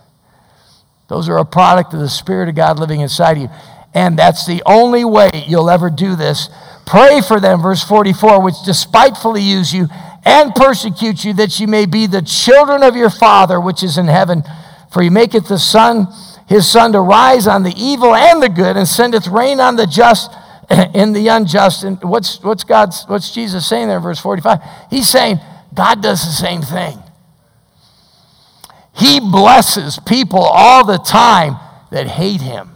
Those 1.08 1.30
are 1.30 1.38
a 1.38 1.46
product 1.46 1.94
of 1.94 2.02
the 2.02 2.10
Spirit 2.10 2.50
of 2.50 2.56
God 2.56 2.78
living 2.78 3.00
inside 3.00 3.38
of 3.38 3.44
you. 3.44 3.50
And 3.94 4.20
that's 4.20 4.46
the 4.46 4.62
only 4.66 5.06
way 5.06 5.30
you'll 5.48 5.70
ever 5.70 5.90
do 5.90 6.16
this 6.16 6.50
Pray 6.88 7.20
for 7.20 7.42
them, 7.42 7.62
verse 7.62 7.84
44, 7.84 8.42
which 8.42 8.56
despitefully 8.66 9.42
use 9.42 9.74
you 9.74 9.88
and 10.24 10.56
persecute 10.56 11.26
you, 11.26 11.34
that 11.34 11.60
you 11.60 11.68
may 11.68 11.86
be 11.86 12.08
the 12.08 12.22
children 12.22 12.82
of 12.82 12.96
your 12.96 13.10
Father 13.10 13.60
which 13.60 13.84
is 13.84 13.98
in 13.98 14.08
heaven. 14.08 14.42
For 14.94 15.04
he 15.04 15.10
maketh 15.10 15.50
the 15.50 15.60
sun, 15.60 16.08
his 16.48 16.66
sun 16.66 16.94
to 16.94 17.02
rise 17.02 17.46
on 17.46 17.64
the 17.64 17.74
evil 17.76 18.16
and 18.16 18.42
the 18.42 18.48
good, 18.48 18.78
and 18.78 18.88
sendeth 18.88 19.28
rain 19.28 19.60
on 19.60 19.76
the 19.76 19.86
just 19.86 20.32
and 20.70 21.14
the 21.14 21.28
unjust. 21.28 21.84
And 21.84 22.02
what's, 22.04 22.42
what's 22.42 22.64
God's, 22.64 23.04
what's 23.08 23.34
Jesus 23.34 23.68
saying 23.68 23.90
there 23.90 23.98
in 23.98 24.04
verse 24.04 24.22
45? 24.22 24.60
He's 24.90 25.10
saying 25.10 25.40
God 25.74 26.02
does 26.02 26.24
the 26.24 26.32
same 26.32 26.62
thing. 26.62 27.00
He 28.96 29.20
blesses 29.20 30.00
people 30.08 30.40
all 30.40 30.86
the 30.86 31.00
time 31.00 31.58
that 31.92 32.08
hate 32.08 32.42
him. 32.42 32.72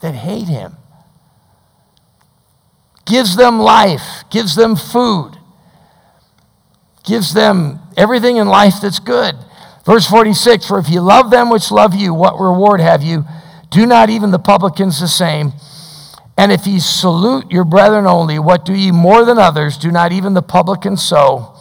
That 0.00 0.16
hate 0.16 0.48
him 0.48 0.74
gives 3.06 3.36
them 3.36 3.58
life, 3.58 4.24
gives 4.30 4.54
them 4.54 4.76
food, 4.76 5.32
gives 7.04 7.34
them 7.34 7.80
everything 7.96 8.36
in 8.36 8.48
life 8.48 8.74
that's 8.80 8.98
good. 8.98 9.36
Verse 9.84 10.06
46 10.06 10.66
For 10.66 10.78
if 10.78 10.88
you 10.88 11.00
love 11.00 11.30
them 11.30 11.50
which 11.50 11.70
love 11.70 11.94
you, 11.94 12.14
what 12.14 12.38
reward 12.38 12.80
have 12.80 13.02
you? 13.02 13.24
Do 13.70 13.86
not 13.86 14.10
even 14.10 14.30
the 14.30 14.38
publicans 14.38 15.00
the 15.00 15.08
same? 15.08 15.52
And 16.36 16.50
if 16.50 16.66
ye 16.66 16.80
salute 16.80 17.50
your 17.50 17.64
brethren 17.64 18.06
only, 18.06 18.38
what 18.38 18.64
do 18.64 18.74
ye 18.74 18.90
more 18.90 19.24
than 19.24 19.38
others? 19.38 19.76
Do 19.76 19.90
not 19.90 20.12
even 20.12 20.34
the 20.34 20.42
publicans 20.42 21.02
so? 21.02 21.54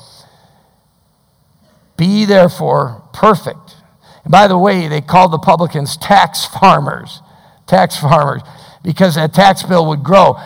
Be 1.97 2.23
therefore 2.23 3.03
perfect. 3.11 3.75
And 4.23 4.31
by 4.31 4.47
the 4.47 4.57
way, 4.57 4.87
they 4.87 5.01
called 5.01 5.33
the 5.33 5.37
publicans 5.37 5.97
tax 5.97 6.45
farmers. 6.45 7.21
Tax 7.67 7.97
farmers 7.97 8.41
because 8.83 9.15
that 9.15 9.33
tax 9.33 9.63
bill 9.63 9.85
would 9.87 10.03
grow. 10.03 10.37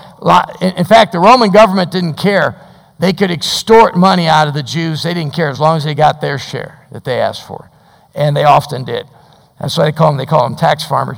In 0.62 0.86
fact, 0.86 1.12
the 1.12 1.20
Roman 1.20 1.52
government 1.52 1.92
didn't 1.92 2.16
care. 2.16 2.60
They 3.00 3.14
could 3.14 3.32
extort 3.32 3.96
money 3.96 4.28
out 4.28 4.48
of 4.48 4.54
the 4.54 4.64
Jews. 4.64 5.04
They 5.04 5.14
didn't 5.14 5.34
care 5.34 5.50
as 5.50 5.60
long 5.60 5.78
as 5.78 5.84
they 5.84 5.94
got 5.94 6.22
their 6.22 6.38
share 6.38 6.88
that 6.92 7.04
they 7.04 7.20
asked 7.20 7.46
for. 7.46 7.70
And 8.16 8.36
they 8.36 8.44
often 8.44 8.84
did. 8.84 9.08
That's 9.60 9.78
why 9.78 9.86
they 9.86 9.92
call 9.92 10.12
them, 10.12 10.18
they 10.18 10.26
call 10.26 10.44
them 10.48 10.58
tax 10.58 10.86
farmers. 10.86 11.18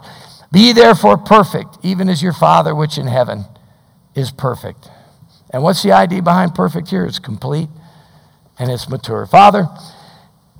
Be 0.52 0.72
therefore 0.72 1.18
perfect, 1.18 1.78
even 1.84 2.10
as 2.10 2.22
your 2.22 2.34
Father 2.34 2.74
which 2.74 2.98
in 2.98 3.08
heaven 3.08 3.46
is 4.16 4.32
perfect. 4.32 4.90
And 5.52 5.64
what's 5.64 5.84
the 5.84 5.92
idea 5.92 6.22
behind 6.22 6.56
perfect 6.56 6.90
here? 6.90 7.06
It's 7.06 7.20
complete 7.20 7.70
and 8.58 8.72
it's 8.72 8.90
mature. 8.90 9.26
Father, 9.26 9.68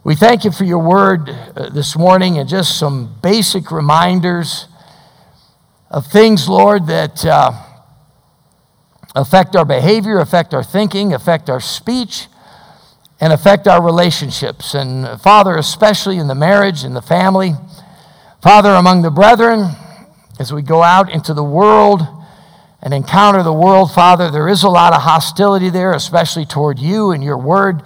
we 0.04 0.16
thank 0.16 0.46
you 0.46 0.52
for 0.52 0.64
your 0.64 0.80
word 0.80 1.30
uh, 1.30 1.70
this 1.70 1.98
morning 1.98 2.38
and 2.38 2.48
just 2.48 2.78
some 2.78 3.16
basic 3.22 3.72
reminders 3.72 4.68
of 5.96 6.06
things, 6.08 6.50
Lord, 6.50 6.88
that 6.88 7.26
uh, 7.26 7.54
affect 9.16 9.56
our 9.56 9.64
behavior, 9.64 10.20
affect 10.20 10.54
our 10.54 10.62
thinking, 10.62 11.14
affect 11.14 11.50
our 11.50 11.62
speech, 11.62 12.28
and 13.22 13.32
affect 13.32 13.66
our 13.66 13.82
relationships. 13.82 14.74
And 14.74 15.22
Father, 15.22 15.56
especially 15.56 16.18
in 16.18 16.28
the 16.28 16.36
marriage 16.36 16.84
and 16.84 16.98
the 16.98 17.02
family, 17.02 17.54
Father, 18.44 18.72
among 18.72 19.04
the 19.04 19.10
brethren, 19.10 19.70
as 20.38 20.52
we 20.52 20.62
go 20.62 20.84
out 20.84 21.10
into 21.10 21.34
the 21.34 21.46
world 21.46 22.02
and 22.82 22.94
encounter 22.94 23.42
the 23.42 23.54
world, 23.54 23.90
Father, 23.90 24.30
there 24.30 24.50
is 24.50 24.64
a 24.64 24.70
lot 24.70 24.94
of 24.94 25.04
hostility 25.04 25.70
there, 25.70 25.94
especially 25.94 26.46
toward 26.46 26.78
you 26.78 27.12
and 27.12 27.24
your 27.24 27.38
word. 27.38 27.82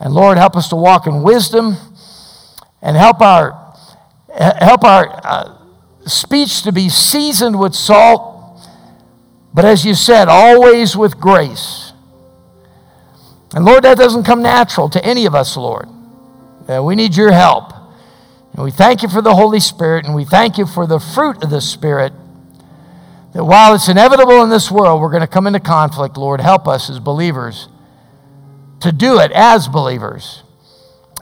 And 0.00 0.14
Lord, 0.14 0.38
help 0.38 0.56
us 0.56 0.70
to 0.70 0.76
walk 0.76 1.06
in 1.06 1.22
wisdom 1.22 1.76
and 2.80 2.96
help 2.96 3.20
our 3.20 3.66
help 4.34 4.82
our 4.82 5.20
uh, 5.22 5.57
speech 6.08 6.62
to 6.62 6.72
be 6.72 6.88
seasoned 6.88 7.58
with 7.58 7.74
salt, 7.74 8.60
but 9.54 9.64
as 9.64 9.84
you 9.84 9.94
said, 9.94 10.28
always 10.28 10.96
with 10.96 11.18
grace. 11.18 11.92
And 13.54 13.64
Lord, 13.64 13.84
that 13.84 13.96
doesn't 13.96 14.24
come 14.24 14.42
natural 14.42 14.88
to 14.90 15.04
any 15.04 15.26
of 15.26 15.34
us, 15.34 15.56
Lord. 15.56 15.88
Uh, 16.68 16.82
we 16.82 16.94
need 16.94 17.16
your 17.16 17.32
help. 17.32 17.72
And 18.52 18.64
we 18.64 18.70
thank 18.70 19.02
you 19.02 19.08
for 19.08 19.22
the 19.22 19.34
Holy 19.34 19.60
Spirit, 19.60 20.04
and 20.04 20.14
we 20.14 20.24
thank 20.24 20.58
you 20.58 20.66
for 20.66 20.86
the 20.86 20.98
fruit 20.98 21.42
of 21.42 21.50
the 21.50 21.60
Spirit. 21.60 22.12
That 23.32 23.44
while 23.44 23.74
it's 23.74 23.88
inevitable 23.88 24.42
in 24.42 24.50
this 24.50 24.70
world, 24.70 25.00
we're 25.00 25.10
going 25.10 25.22
to 25.22 25.26
come 25.26 25.46
into 25.46 25.60
conflict, 25.60 26.16
Lord, 26.16 26.40
help 26.40 26.66
us 26.66 26.90
as 26.90 26.98
believers 26.98 27.68
to 28.80 28.92
do 28.92 29.18
it 29.18 29.32
as 29.32 29.68
believers. 29.68 30.42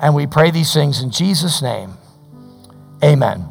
And 0.00 0.14
we 0.14 0.26
pray 0.26 0.50
these 0.50 0.72
things 0.72 1.00
in 1.00 1.10
Jesus' 1.10 1.62
name. 1.62 1.94
Amen. 3.02 3.46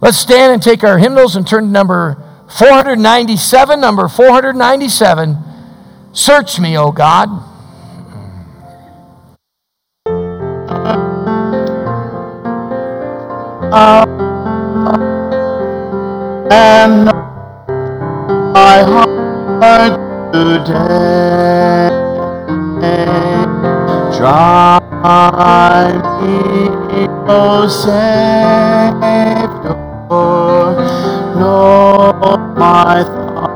Let's 0.00 0.16
stand 0.16 0.54
and 0.54 0.62
take 0.62 0.82
our 0.82 0.98
hymnals 0.98 1.36
and 1.36 1.46
turn 1.46 1.64
to 1.64 1.70
number 1.70 2.16
497. 2.48 3.80
Number 3.80 4.08
497. 4.08 5.36
Search 6.12 6.58
me, 6.58 6.76
O 6.76 6.90
God. 6.90 7.28
and 16.52 17.04
my 18.52 18.82
heart 18.82 20.32
today. 20.32 21.90
Try 24.16 24.80
me, 26.20 27.06
O 27.28 27.68
Savior 27.68 29.79
know 31.50 32.36
my 32.56 33.02
thought. 33.02 33.50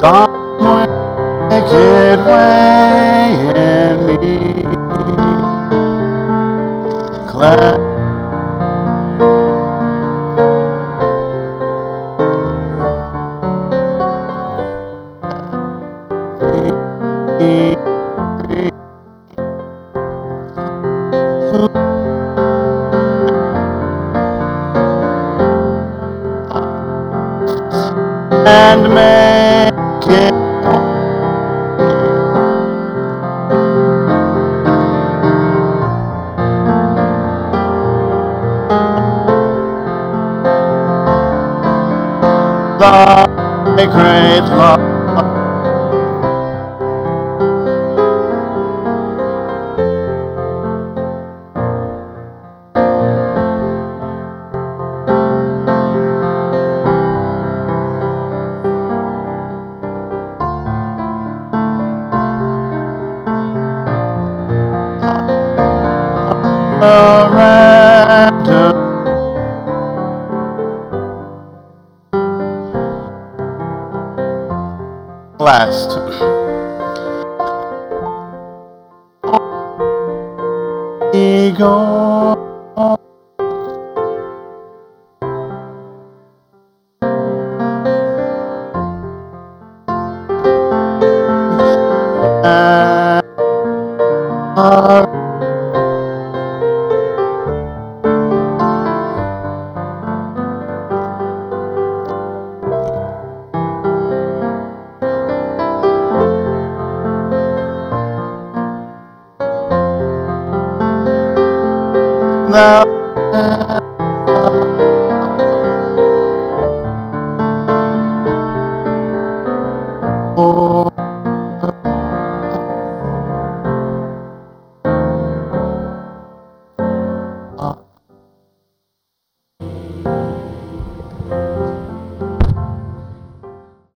Stop 0.00 0.29